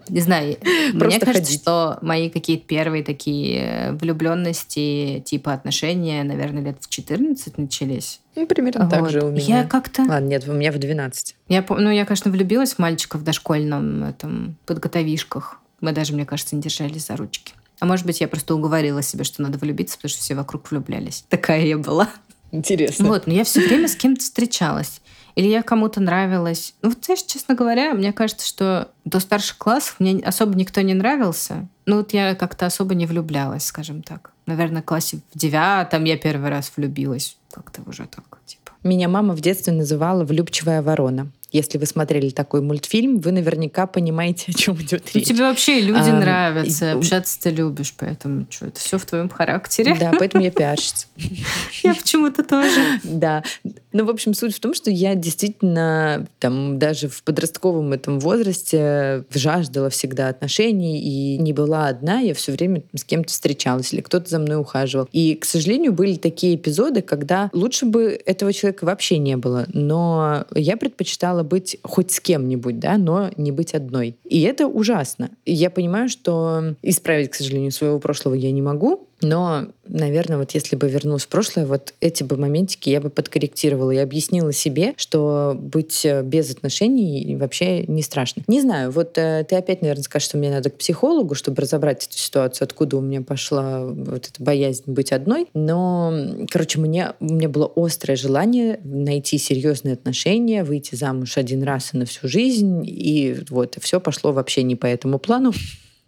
Не 0.10 0.22
знаю, 0.22 0.58
Просто 0.92 1.06
мне 1.06 1.20
кажется, 1.20 1.34
ходить. 1.34 1.62
что 1.62 2.00
мои 2.02 2.30
какие-то 2.30 2.66
первые 2.66 3.04
такие 3.04 3.92
влюбленности, 4.00 5.24
типа 5.26 5.54
отношения, 5.54 6.24
наверное, 6.24 6.64
лет 6.64 6.78
в 6.80 6.90
14 6.90 7.58
начались. 7.58 8.22
Ну, 8.36 8.48
примерно 8.48 8.86
вот. 8.86 8.92
так 8.92 9.10
же 9.10 9.22
у 9.22 9.32
меня. 9.32 9.60
Я 9.60 9.64
как-то... 9.66 10.04
Ладно, 10.04 10.28
нет, 10.28 10.48
у 10.48 10.54
меня 10.54 10.72
в 10.72 10.78
12. 10.78 11.36
Я, 11.48 11.66
ну, 11.68 11.90
я, 11.90 12.06
конечно, 12.06 12.32
влюбилась 12.32 12.74
в 12.74 12.80
мальчика 12.80 13.18
в 13.18 13.24
дошкольном 13.24 14.04
этом, 14.04 14.58
подготовишках. 14.66 15.60
Мы 15.82 15.92
даже, 15.92 16.14
мне 16.14 16.26
кажется, 16.26 16.56
не 16.56 16.62
держались 16.62 17.08
за 17.08 17.16
ручки. 17.16 17.54
А 17.80 17.86
может 17.86 18.06
быть, 18.06 18.20
я 18.22 18.28
просто 18.28 18.56
уговорила 18.56 19.02
себя, 19.02 19.24
что 19.24 19.42
надо 19.42 19.58
влюбиться, 19.58 19.98
потому 19.98 20.10
что 20.10 20.22
все 20.22 20.36
вокруг 20.36 20.70
влюблялись. 20.72 21.24
Такая 21.30 21.66
я 21.66 21.78
была. 21.78 22.10
Интересно. 22.52 23.08
Вот, 23.08 23.28
но 23.28 23.34
я 23.34 23.44
все 23.44 23.62
время 23.62 23.88
с 23.88 23.96
кем-то 23.96 24.22
встречалась 24.22 25.02
или 25.40 25.48
я 25.48 25.64
кому-то 25.64 26.02
нравилась. 26.02 26.74
Ну, 26.82 26.90
вот, 26.90 27.06
знаешь, 27.06 27.24
честно 27.24 27.56
говоря, 27.56 27.94
мне 27.94 28.12
кажется, 28.12 28.46
что 28.46 28.90
до 29.06 29.22
старших 29.22 29.58
классов 29.58 29.96
мне 30.00 30.22
особо 30.22 30.54
никто 30.54 30.82
не 30.82 30.94
нравился. 30.94 31.70
Ну, 31.86 31.96
вот 32.00 32.12
я 32.12 32.36
как-то 32.36 32.66
особо 32.66 32.94
не 32.94 33.06
влюблялась, 33.06 33.64
скажем 33.64 34.04
так. 34.04 34.34
Наверное, 34.48 34.82
в 34.82 34.86
классе 34.86 35.22
в 35.34 35.38
девятом 35.38 36.04
я 36.04 36.18
первый 36.18 36.50
раз 36.50 36.74
влюбилась. 36.76 37.38
Как-то 37.52 37.82
уже 37.86 38.06
так, 38.08 38.26
типа. 38.46 38.74
Меня 38.84 39.08
мама 39.08 39.34
в 39.34 39.40
детстве 39.40 39.72
называла 39.72 40.26
«влюбчивая 40.26 40.82
ворона». 40.82 41.32
Если 41.52 41.78
вы 41.78 41.86
смотрели 41.86 42.30
такой 42.30 42.62
мультфильм, 42.62 43.20
вы 43.20 43.32
наверняка 43.32 43.88
понимаете, 43.88 44.46
о 44.50 44.54
чем 44.54 44.76
идет 44.76 45.04
ну, 45.14 45.20
речь. 45.20 45.28
тебе 45.28 45.44
вообще 45.44 45.80
люди 45.80 46.10
а, 46.10 46.20
нравятся, 46.20 46.92
и... 46.92 46.98
общаться 46.98 47.42
ты 47.42 47.50
любишь, 47.50 47.94
поэтому 47.98 48.46
что, 48.50 48.68
это 48.68 48.80
все 48.80 48.98
в 48.98 49.06
твоем 49.06 49.30
характере. 49.30 49.96
Да, 50.00 50.12
поэтому 50.18 50.44
я 50.44 50.52
пиарщица. 50.52 51.08
Я 51.84 51.94
почему-то 51.94 52.44
тоже. 52.44 53.00
Да. 53.04 53.44
Ну, 53.92 54.06
в 54.06 54.10
общем, 54.10 54.34
суть 54.34 54.56
в 54.56 54.60
том, 54.60 54.74
что 54.74 54.92
я 54.92 55.16
действительно 55.16 56.28
там 56.40 56.78
даже 56.78 57.08
в 57.08 57.24
подростковом 57.24 57.94
этом 57.94 58.20
возрасте 58.20 59.24
жаждала 59.34 59.90
всегда 59.90 60.28
отношений 60.28 61.02
и 61.02 61.38
не 61.38 61.54
была 61.54 61.88
одна, 61.88 62.20
я 62.20 62.34
все 62.34 62.52
время 62.52 62.84
с 62.96 63.04
кем-то 63.04 63.32
встречалась 63.32 63.94
или 63.94 64.02
кто-то 64.02 64.30
за 64.30 64.40
мной 64.40 64.58
ухаживал. 64.58 65.08
И, 65.12 65.36
к 65.36 65.46
сожалению, 65.46 65.94
были 65.94 66.16
такие 66.16 66.56
эпизоды, 66.56 67.02
когда 67.02 67.50
лучше 67.54 67.86
бы 67.86 68.20
этого 68.26 68.54
человека 68.54 68.86
вообще 68.86 69.18
не 69.18 69.38
было, 69.38 69.66
но 69.74 70.46
я 70.54 70.78
предпочитала 70.78 71.39
хотела 71.40 71.44
быть 71.44 71.78
хоть 71.84 72.12
с 72.12 72.20
кем-нибудь, 72.20 72.80
да, 72.80 72.98
но 72.98 73.32
не 73.38 73.52
быть 73.52 73.74
одной. 73.74 74.16
И 74.26 74.42
это 74.42 74.68
ужасно. 74.68 75.30
И 75.46 75.54
я 75.54 75.70
понимаю, 75.70 76.10
что 76.10 76.76
исправить, 76.82 77.32
к 77.32 77.36
сожалению, 77.36 77.72
своего 77.72 78.00
прошлого 78.00 78.36
я 78.36 78.52
не 78.52 78.62
могу, 78.62 79.09
Но, 79.22 79.68
наверное, 79.88 80.38
вот 80.38 80.52
если 80.52 80.76
бы 80.76 80.88
вернулась 80.90 81.24
в 81.24 81.28
прошлое, 81.28 81.66
вот 81.66 81.94
эти 82.00 82.24
бы 82.24 82.38
моментики 82.38 82.90
я 82.90 83.02
бы 83.02 83.10
подкорректировала 83.10 83.92
и 83.92 83.98
объяснила 83.98 84.54
себе, 84.54 84.94
что 84.98 85.56
быть 85.60 86.06
э, 86.06 86.24
без 86.24 86.52
отношений 86.52 87.36
вообще 87.36 87.84
не 87.84 88.02
страшно. 88.02 88.44
Не 88.48 88.62
знаю, 88.62 88.92
вот 88.92 89.18
э, 89.18 89.46
ты 89.48 89.56
опять, 89.56 89.82
наверное, 89.82 90.04
скажешь, 90.04 90.28
что 90.28 90.38
мне 90.38 90.50
надо 90.50 90.70
к 90.70 90.78
психологу, 90.78 91.36
чтобы 91.36 91.62
разобрать 91.62 92.08
эту 92.08 92.18
ситуацию, 92.18 92.66
откуда 92.66 92.98
у 92.98 93.02
меня 93.02 93.22
пошла 93.22 93.86
вот 93.86 94.28
эта 94.28 94.44
боязнь 94.44 94.84
быть 94.86 95.12
одной. 95.12 95.48
Но, 95.54 96.14
короче, 96.50 96.80
мне, 96.80 97.14
у 97.20 97.34
меня 97.34 97.50
было 97.50 97.72
острое 97.76 98.16
желание 98.16 98.80
найти 98.84 99.38
серьезные 99.38 99.94
отношения, 99.94 100.64
выйти 100.64 100.96
замуж 100.96 101.38
один 101.38 101.64
раз 101.64 101.94
и 101.94 101.98
на 101.98 102.06
всю 102.06 102.28
жизнь. 102.28 102.84
И 102.86 103.38
вот, 103.50 103.78
все 103.82 104.00
пошло 104.00 104.32
вообще 104.32 104.64
не 104.64 104.76
по 104.76 104.86
этому 104.86 105.20
плану. 105.20 105.54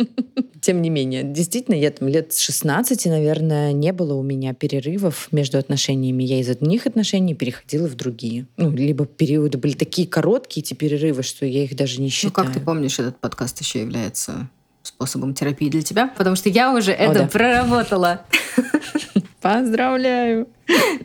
Тем 0.61 0.81
не 0.81 0.89
менее, 0.89 1.23
действительно, 1.23 1.75
я 1.75 1.91
там 1.91 2.07
лет 2.07 2.33
с 2.33 2.39
16, 2.39 3.05
наверное, 3.07 3.73
не 3.73 3.91
было 3.93 4.13
у 4.13 4.21
меня 4.21 4.53
перерывов 4.53 5.27
между 5.31 5.57
отношениями. 5.57 6.23
Я 6.23 6.39
из 6.39 6.49
одних 6.49 6.85
отношений 6.85 7.33
переходила 7.33 7.87
в 7.87 7.95
другие. 7.95 8.45
Ну, 8.57 8.71
либо 8.71 9.05
периоды 9.05 9.57
были 9.57 9.73
такие 9.73 10.07
короткие, 10.07 10.63
эти 10.63 10.73
перерывы, 10.73 11.23
что 11.23 11.45
я 11.45 11.63
их 11.63 11.75
даже 11.75 12.01
не 12.01 12.09
считаю. 12.09 12.33
Ну, 12.35 12.43
как 12.43 12.53
ты 12.53 12.59
помнишь, 12.59 12.99
этот 12.99 13.17
подкаст 13.19 13.59
еще 13.59 13.81
является 13.81 14.49
способом 15.01 15.33
терапии 15.33 15.69
для 15.69 15.81
тебя? 15.81 16.07
Потому 16.15 16.35
что 16.35 16.49
я 16.49 16.73
уже 16.73 16.91
О, 16.91 16.95
это 16.95 17.19
да. 17.21 17.27
проработала. 17.27 18.21
Поздравляю! 19.41 20.47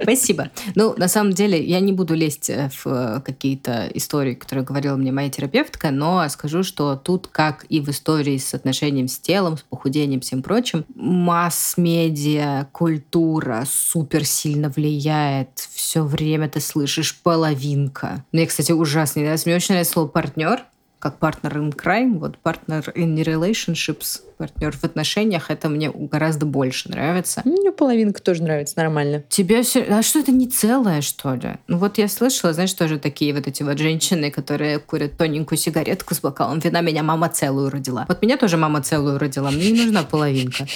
Спасибо. 0.03 0.51
Ну, 0.75 0.95
на 0.99 1.09
самом 1.09 1.33
деле, 1.33 1.65
я 1.65 1.81
не 1.81 1.93
буду 1.95 2.15
лезть 2.15 2.51
э, 2.51 2.69
в 2.71 2.87
э, 2.87 3.21
какие-то 3.25 3.91
истории, 3.95 4.35
которые 4.35 4.65
говорила 4.65 4.97
мне 4.97 5.11
моя 5.11 5.31
терапевтка, 5.31 5.91
но 5.91 6.29
скажу, 6.29 6.63
что 6.63 6.97
тут, 6.97 7.29
как 7.29 7.65
и 7.71 7.81
в 7.81 7.89
истории 7.89 8.37
с 8.37 8.53
отношением 8.53 9.09
с 9.09 9.19
телом, 9.19 9.57
с 9.57 9.63
похудением, 9.63 10.21
всем 10.21 10.43
прочим, 10.43 10.85
масс-медиа, 10.95 12.69
культура 12.73 13.65
супер 13.67 14.27
сильно 14.27 14.69
влияет. 14.69 15.67
Все 15.73 16.05
время 16.05 16.51
ты 16.51 16.61
слышишь 16.61 17.19
половинка. 17.23 18.23
Мне, 18.33 18.47
кстати, 18.47 18.73
ужасно 18.73 19.21
не 19.21 19.25
нравится. 19.25 19.49
Мне 19.49 19.57
очень 19.57 19.73
нравится 19.73 19.95
слово 19.95 20.09
партнер, 20.09 20.63
как 20.99 21.19
партнер 21.19 21.59
in 21.59 21.75
crime, 21.75 22.19
вот 22.19 22.39
партнер 22.39 22.93
in 22.95 23.17
relationships, 23.17 24.21
партнер 24.39 24.77
в 24.77 24.85
отношениях, 24.85 25.51
это 25.51 25.69
мне 25.69 25.91
гораздо 25.91 26.47
больше 26.47 26.91
нравится. 26.91 27.43
Мне 27.45 27.73
половинка 27.73 28.23
тоже 28.23 28.43
нравится, 28.43 28.75
нормально. 28.77 29.23
Тебе 29.29 29.63
все... 29.63 29.83
А 29.83 30.03
что 30.03 30.21
это 30.21 30.33
не 30.33 30.49
целое, 30.49 31.01
что 31.01 31.35
ли? 31.35 31.57
Ну 31.69 31.79
вот 31.79 31.99
я 31.99 32.09
слышала, 32.09 32.53
знаешь, 32.53 32.73
тоже 32.73 32.99
такие 32.99 33.35
вот 33.35 33.47
эти 33.47 33.63
вот 33.63 33.79
женщины, 33.79 34.31
которые 34.31 34.79
курят 34.79 35.17
тоненькую 35.17 35.59
сигаретку 35.59 36.15
с 36.15 36.21
бокалом 36.21 36.59
вина, 36.59 36.81
меня 36.81 37.03
мама 37.03 37.29
целую 37.29 37.71
родила. 37.71 38.07
Вот 38.09 38.23
меня 38.23 38.37
тоже 38.37 38.57
мама 38.57 38.83
целую 38.83 39.19
родила, 39.19 39.51
мне 39.51 39.71
не 39.71 39.83
нужна 39.83 40.03
половинка. 40.03 40.67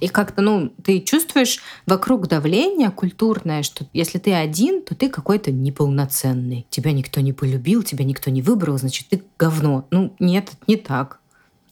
И 0.00 0.08
как-то, 0.08 0.42
ну, 0.42 0.72
ты 0.82 1.00
чувствуешь 1.00 1.60
вокруг 1.86 2.26
давление 2.26 2.90
культурное, 2.90 3.62
что 3.62 3.86
если 3.92 4.18
ты 4.18 4.32
один, 4.32 4.82
то 4.82 4.94
ты 4.94 5.08
какой-то 5.08 5.52
неполноценный. 5.52 6.66
Тебя 6.68 6.92
никто 6.92 7.20
не 7.20 7.32
полюбил, 7.32 7.82
тебя 7.82 8.04
никто 8.04 8.30
не 8.30 8.42
выбрал, 8.42 8.76
значит, 8.78 9.08
ты 9.08 9.22
говно. 9.38 9.86
Ну, 9.90 10.14
нет, 10.18 10.50
не 10.66 10.76
так. 10.76 11.20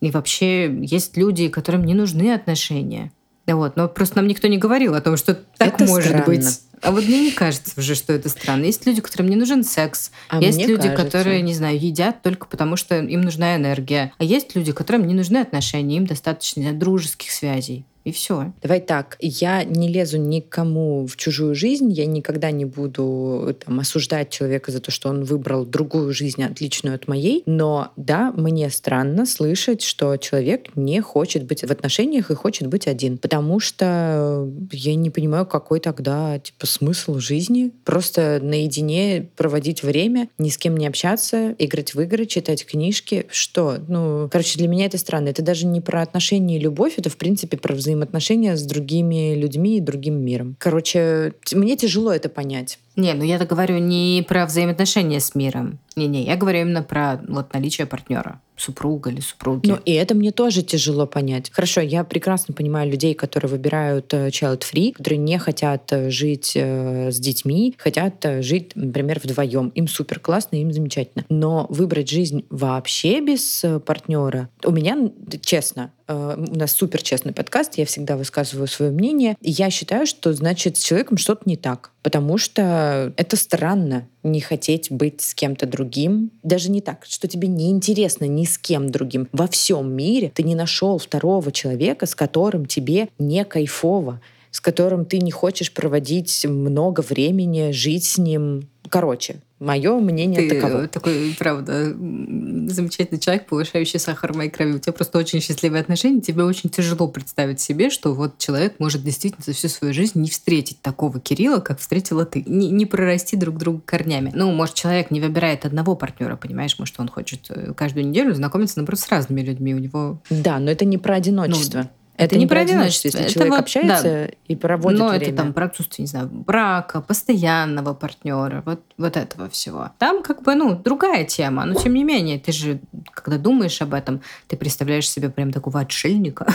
И 0.00 0.10
вообще 0.10 0.72
есть 0.82 1.16
люди, 1.16 1.48
которым 1.48 1.84
не 1.84 1.94
нужны 1.94 2.32
отношения. 2.32 3.12
Да 3.46 3.56
вот, 3.56 3.76
но 3.76 3.88
просто 3.88 4.16
нам 4.16 4.28
никто 4.28 4.46
не 4.46 4.58
говорил 4.58 4.94
о 4.94 5.00
том, 5.00 5.16
что 5.16 5.34
так 5.56 5.74
это 5.74 5.84
может 5.84 6.08
странно. 6.08 6.26
быть. 6.26 6.60
А 6.80 6.90
вот 6.90 7.04
мне 7.04 7.20
не 7.20 7.30
кажется 7.32 7.72
уже, 7.76 7.94
что 7.94 8.12
это 8.12 8.28
странно. 8.28 8.64
Есть 8.64 8.86
люди, 8.86 9.00
которым 9.00 9.28
не 9.28 9.36
нужен 9.36 9.62
секс. 9.64 10.10
А 10.28 10.40
есть 10.40 10.58
люди, 10.58 10.88
кажется. 10.88 11.04
которые, 11.04 11.42
не 11.42 11.54
знаю, 11.54 11.78
едят 11.78 12.22
только 12.22 12.46
потому, 12.46 12.76
что 12.76 12.98
им 12.98 13.20
нужна 13.20 13.56
энергия. 13.56 14.12
А 14.18 14.24
есть 14.24 14.54
люди, 14.56 14.72
которым 14.72 15.06
не 15.06 15.14
нужны 15.14 15.38
отношения, 15.38 15.96
им 15.96 16.06
достаточно 16.06 16.72
дружеских 16.72 17.30
связей. 17.30 17.84
И 18.04 18.12
все. 18.12 18.52
Давай 18.62 18.80
так, 18.80 19.16
я 19.20 19.64
не 19.64 19.88
лезу 19.88 20.18
никому 20.18 21.06
в 21.06 21.16
чужую 21.16 21.54
жизнь, 21.54 21.90
я 21.92 22.06
никогда 22.06 22.50
не 22.50 22.64
буду 22.64 23.56
там, 23.64 23.78
осуждать 23.80 24.30
человека 24.30 24.72
за 24.72 24.80
то, 24.80 24.90
что 24.90 25.08
он 25.08 25.24
выбрал 25.24 25.64
другую 25.64 26.12
жизнь, 26.12 26.42
отличную 26.42 26.96
от 26.96 27.06
моей. 27.06 27.42
Но 27.46 27.92
да, 27.96 28.32
мне 28.32 28.68
странно 28.70 29.24
слышать, 29.26 29.82
что 29.82 30.16
человек 30.16 30.74
не 30.74 31.00
хочет 31.00 31.44
быть 31.44 31.62
в 31.62 31.70
отношениях 31.70 32.30
и 32.30 32.34
хочет 32.34 32.66
быть 32.68 32.88
один. 32.88 33.18
Потому 33.18 33.60
что 33.60 34.48
я 34.72 34.94
не 34.94 35.10
понимаю, 35.10 35.46
какой 35.46 35.80
тогда 35.80 36.38
типа 36.38 36.66
смысл 36.66 37.18
жизни. 37.18 37.72
Просто 37.84 38.40
наедине 38.42 39.28
проводить 39.36 39.82
время, 39.82 40.28
ни 40.38 40.48
с 40.48 40.58
кем 40.58 40.76
не 40.76 40.86
общаться, 40.86 41.54
играть 41.58 41.94
в 41.94 42.00
игры, 42.00 42.26
читать 42.26 42.66
книжки. 42.66 43.26
Что? 43.30 43.78
Ну, 43.86 44.28
короче, 44.30 44.58
для 44.58 44.68
меня 44.68 44.86
это 44.86 44.98
странно. 44.98 45.28
Это 45.28 45.42
даже 45.42 45.66
не 45.66 45.80
про 45.80 46.02
отношения 46.02 46.56
и 46.56 46.60
любовь, 46.60 46.94
это 46.96 47.08
в 47.08 47.16
принципе 47.16 47.56
про 47.56 47.74
взаимодействие 47.74 47.91
взаимоотношения 47.92 48.56
с 48.56 48.62
другими 48.64 49.34
людьми 49.34 49.78
и 49.78 49.80
другим 49.80 50.20
миром. 50.24 50.56
Короче, 50.58 51.34
мне 51.52 51.76
тяжело 51.76 52.12
это 52.12 52.28
понять. 52.28 52.78
Не, 52.96 53.14
ну 53.14 53.24
я-то 53.24 53.46
говорю 53.46 53.78
не 53.78 54.24
про 54.26 54.46
взаимоотношения 54.46 55.20
с 55.20 55.34
миром. 55.34 55.78
Не-не, 55.96 56.24
я 56.24 56.36
говорю 56.36 56.60
именно 56.60 56.82
про 56.82 57.20
вот, 57.28 57.52
наличие 57.52 57.86
партнера 57.86 58.40
супруга 58.56 59.10
или 59.10 59.20
супруги. 59.20 59.68
Ну, 59.68 59.78
и 59.84 59.92
это 59.92 60.14
мне 60.14 60.30
тоже 60.30 60.62
тяжело 60.62 61.06
понять. 61.06 61.50
Хорошо, 61.50 61.80
я 61.80 62.04
прекрасно 62.04 62.54
понимаю 62.54 62.90
людей, 62.90 63.14
которые 63.14 63.50
выбирают 63.50 64.12
э, 64.14 64.28
child-free, 64.28 64.92
которые 64.92 65.18
не 65.18 65.38
хотят 65.38 65.92
э, 65.92 66.10
жить 66.10 66.52
э, 66.54 67.10
с 67.10 67.18
детьми, 67.18 67.74
хотят 67.76 68.24
жить, 68.40 68.72
например, 68.74 69.20
вдвоем. 69.22 69.68
Им 69.70 69.88
супер 69.88 70.20
классно, 70.20 70.56
им 70.56 70.72
замечательно. 70.72 71.24
Но 71.28 71.66
выбрать 71.70 72.08
жизнь 72.08 72.44
вообще 72.50 73.20
без 73.20 73.64
партнера, 73.84 74.48
у 74.64 74.70
меня, 74.70 74.96
честно, 75.40 75.92
у 76.08 76.56
нас 76.56 76.72
супер 76.72 77.02
честный 77.02 77.32
подкаст, 77.32 77.78
я 77.78 77.86
всегда 77.86 78.16
высказываю 78.16 78.68
свое 78.68 78.92
мнение. 78.92 79.36
И 79.40 79.50
я 79.50 79.70
считаю, 79.70 80.06
что 80.06 80.32
значит 80.32 80.76
с 80.76 80.84
человеком 80.84 81.16
что-то 81.16 81.42
не 81.46 81.56
так. 81.56 81.91
Потому 82.02 82.36
что 82.36 83.12
это 83.16 83.36
странно 83.36 84.08
не 84.22 84.40
хотеть 84.40 84.90
быть 84.90 85.20
с 85.20 85.34
кем-то 85.34 85.66
другим. 85.66 86.30
Даже 86.42 86.70
не 86.70 86.80
так, 86.80 87.06
что 87.08 87.28
тебе 87.28 87.48
не 87.48 87.70
интересно 87.70 88.24
ни 88.24 88.44
с 88.44 88.58
кем 88.58 88.90
другим. 88.90 89.28
Во 89.32 89.46
всем 89.46 89.92
мире 89.92 90.32
ты 90.34 90.42
не 90.42 90.54
нашел 90.54 90.98
второго 90.98 91.52
человека, 91.52 92.06
с 92.06 92.14
которым 92.14 92.66
тебе 92.66 93.08
не 93.18 93.44
кайфово 93.44 94.20
с 94.52 94.60
которым 94.60 95.06
ты 95.06 95.18
не 95.18 95.30
хочешь 95.30 95.72
проводить 95.72 96.44
много 96.44 97.00
времени, 97.00 97.72
жить 97.72 98.04
с 98.04 98.18
ним. 98.18 98.68
Короче, 98.88 99.36
Мое 99.62 99.96
мнение 100.00 100.48
Ты 100.48 100.60
таково. 100.60 100.88
такой, 100.88 101.36
правда, 101.38 101.92
замечательный 101.92 103.20
человек, 103.20 103.46
повышающий 103.46 104.00
сахар 104.00 104.32
в 104.32 104.36
моей 104.36 104.50
крови. 104.50 104.72
У 104.72 104.78
тебя 104.80 104.92
просто 104.92 105.18
очень 105.18 105.40
счастливые 105.40 105.82
отношения. 105.82 106.20
Тебе 106.20 106.42
очень 106.42 106.68
тяжело 106.68 107.06
представить 107.06 107.60
себе, 107.60 107.88
что 107.88 108.12
вот 108.12 108.38
человек 108.38 108.80
может 108.80 109.04
действительно 109.04 109.44
за 109.46 109.52
всю 109.52 109.68
свою 109.68 109.94
жизнь 109.94 110.20
не 110.20 110.30
встретить 110.30 110.82
такого 110.82 111.20
Кирилла, 111.20 111.60
как 111.60 111.78
встретила 111.78 112.24
ты. 112.24 112.42
Не, 112.44 112.70
не 112.70 112.86
прорасти 112.86 113.36
друг 113.36 113.56
друга 113.56 113.80
корнями. 113.84 114.32
Ну, 114.34 114.50
может, 114.50 114.74
человек 114.74 115.12
не 115.12 115.20
выбирает 115.20 115.64
одного 115.64 115.94
партнера, 115.94 116.34
понимаешь? 116.34 116.76
Может, 116.80 116.98
он 116.98 117.06
хочет 117.06 117.46
э, 117.50 117.72
каждую 117.72 118.08
неделю 118.08 118.34
знакомиться, 118.34 118.78
наоборот, 118.78 118.98
с 118.98 119.08
разными 119.10 119.42
людьми. 119.42 119.76
У 119.76 119.78
него... 119.78 120.20
Да, 120.28 120.58
но 120.58 120.72
это 120.72 120.84
не 120.84 120.98
про 120.98 121.14
одиночество. 121.14 121.82
Ну, 121.82 121.88
это, 122.16 122.38
не 122.38 122.46
про 122.46 122.60
одиночество. 122.60 123.08
Если 123.08 123.20
это 123.22 123.32
человек 123.32 123.52
вот, 123.52 123.60
общается 123.60 124.02
да. 124.02 124.28
и 124.46 124.56
проводит 124.56 124.98
Но 124.98 125.08
время. 125.08 125.26
это 125.26 125.36
там 125.36 125.52
про 125.52 125.66
отсутствие, 125.66 126.04
не 126.04 126.08
знаю, 126.08 126.28
брака, 126.28 127.00
постоянного 127.00 127.94
партнера, 127.94 128.62
вот, 128.66 128.80
вот 128.98 129.16
этого 129.16 129.48
всего. 129.48 129.90
Там 129.98 130.22
как 130.22 130.42
бы, 130.42 130.54
ну, 130.54 130.74
другая 130.74 131.24
тема. 131.24 131.64
Но 131.64 131.74
тем 131.74 131.94
не 131.94 132.04
менее, 132.04 132.38
ты 132.38 132.52
же, 132.52 132.80
когда 133.14 133.38
думаешь 133.38 133.80
об 133.80 133.94
этом, 133.94 134.20
ты 134.46 134.56
представляешь 134.56 135.08
себе 135.08 135.30
прям 135.30 135.52
такого 135.52 135.80
отшельника. 135.80 136.52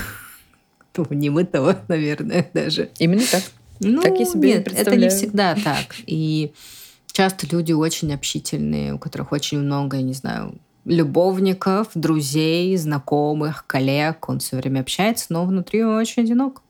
Немытого, 1.09 1.79
наверное, 1.87 2.49
даже. 2.53 2.89
Именно 2.99 3.23
так. 3.31 3.43
Ну, 3.79 4.01
так 4.01 4.17
я 4.17 4.25
себе 4.25 4.53
нет, 4.53 4.71
это 4.71 4.95
не 4.95 5.09
всегда 5.09 5.55
так. 5.55 5.95
И 6.07 6.53
часто 7.11 7.47
люди 7.47 7.73
очень 7.73 8.13
общительные, 8.13 8.93
у 8.93 8.99
которых 8.99 9.31
очень 9.31 9.59
много, 9.59 9.97
я 9.97 10.03
не 10.03 10.13
знаю, 10.13 10.55
любовников, 10.87 11.89
друзей, 11.93 12.75
знакомых, 12.77 13.65
коллег. 13.67 14.29
Он 14.29 14.39
все 14.39 14.55
время 14.57 14.79
общается, 14.81 15.27
но 15.29 15.45
внутри 15.45 15.83
он 15.83 15.95
очень 15.95 16.23
одинок. 16.23 16.61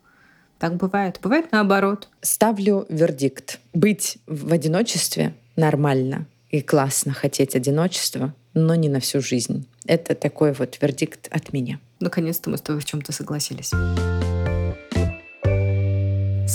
Так 0.60 0.76
бывает. 0.76 1.20
Бывает 1.22 1.52
наоборот. 1.52 2.10
Ставлю 2.22 2.86
вердикт. 2.90 3.60
Быть 3.74 4.18
в 4.26 4.52
одиночестве 4.52 5.34
нормально 5.56 6.26
и 6.50 6.62
классно 6.62 7.14
хотеть 7.14 7.56
одиночества, 7.56 8.34
но 8.54 8.76
не 8.76 8.90
на 8.90 9.00
всю 9.00 9.22
жизнь. 9.22 9.68
Это 9.86 10.16
такой 10.16 10.54
вот 10.54 10.78
вердикт 10.82 11.28
от 11.30 11.54
меня. 11.54 11.80
Наконец-то 12.00 12.50
мы 12.50 12.58
с 12.58 12.62
тобой 12.62 12.82
в 12.82 12.86
чем-то 12.86 13.12
согласились. 13.12 13.72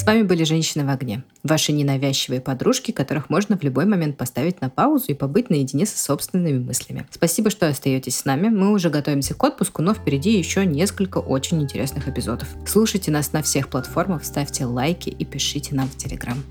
С 0.02 0.04
вами 0.04 0.22
были 0.22 0.42
«Женщины 0.42 0.84
в 0.84 0.88
огне», 0.88 1.22
ваши 1.44 1.70
ненавязчивые 1.70 2.40
подружки, 2.40 2.90
которых 2.90 3.30
можно 3.30 3.56
в 3.56 3.62
любой 3.62 3.86
момент 3.86 4.16
поставить 4.16 4.60
на 4.60 4.68
паузу 4.68 5.12
и 5.12 5.14
побыть 5.14 5.48
наедине 5.48 5.86
со 5.86 5.96
собственными 5.96 6.58
мыслями. 6.58 7.06
Спасибо, 7.12 7.50
что 7.50 7.68
остаетесь 7.68 8.16
с 8.16 8.24
нами. 8.24 8.48
Мы 8.48 8.72
уже 8.72 8.90
готовимся 8.90 9.34
к 9.34 9.42
отпуску, 9.44 9.80
но 9.80 9.94
впереди 9.94 10.36
еще 10.36 10.66
несколько 10.66 11.18
очень 11.18 11.62
интересных 11.62 12.08
эпизодов. 12.08 12.48
Слушайте 12.66 13.12
нас 13.12 13.32
на 13.32 13.44
всех 13.44 13.68
платформах, 13.68 14.24
ставьте 14.24 14.64
лайки 14.64 15.08
и 15.08 15.24
пишите 15.24 15.76
нам 15.76 15.86
в 15.86 15.96
Телеграм. 15.96 16.42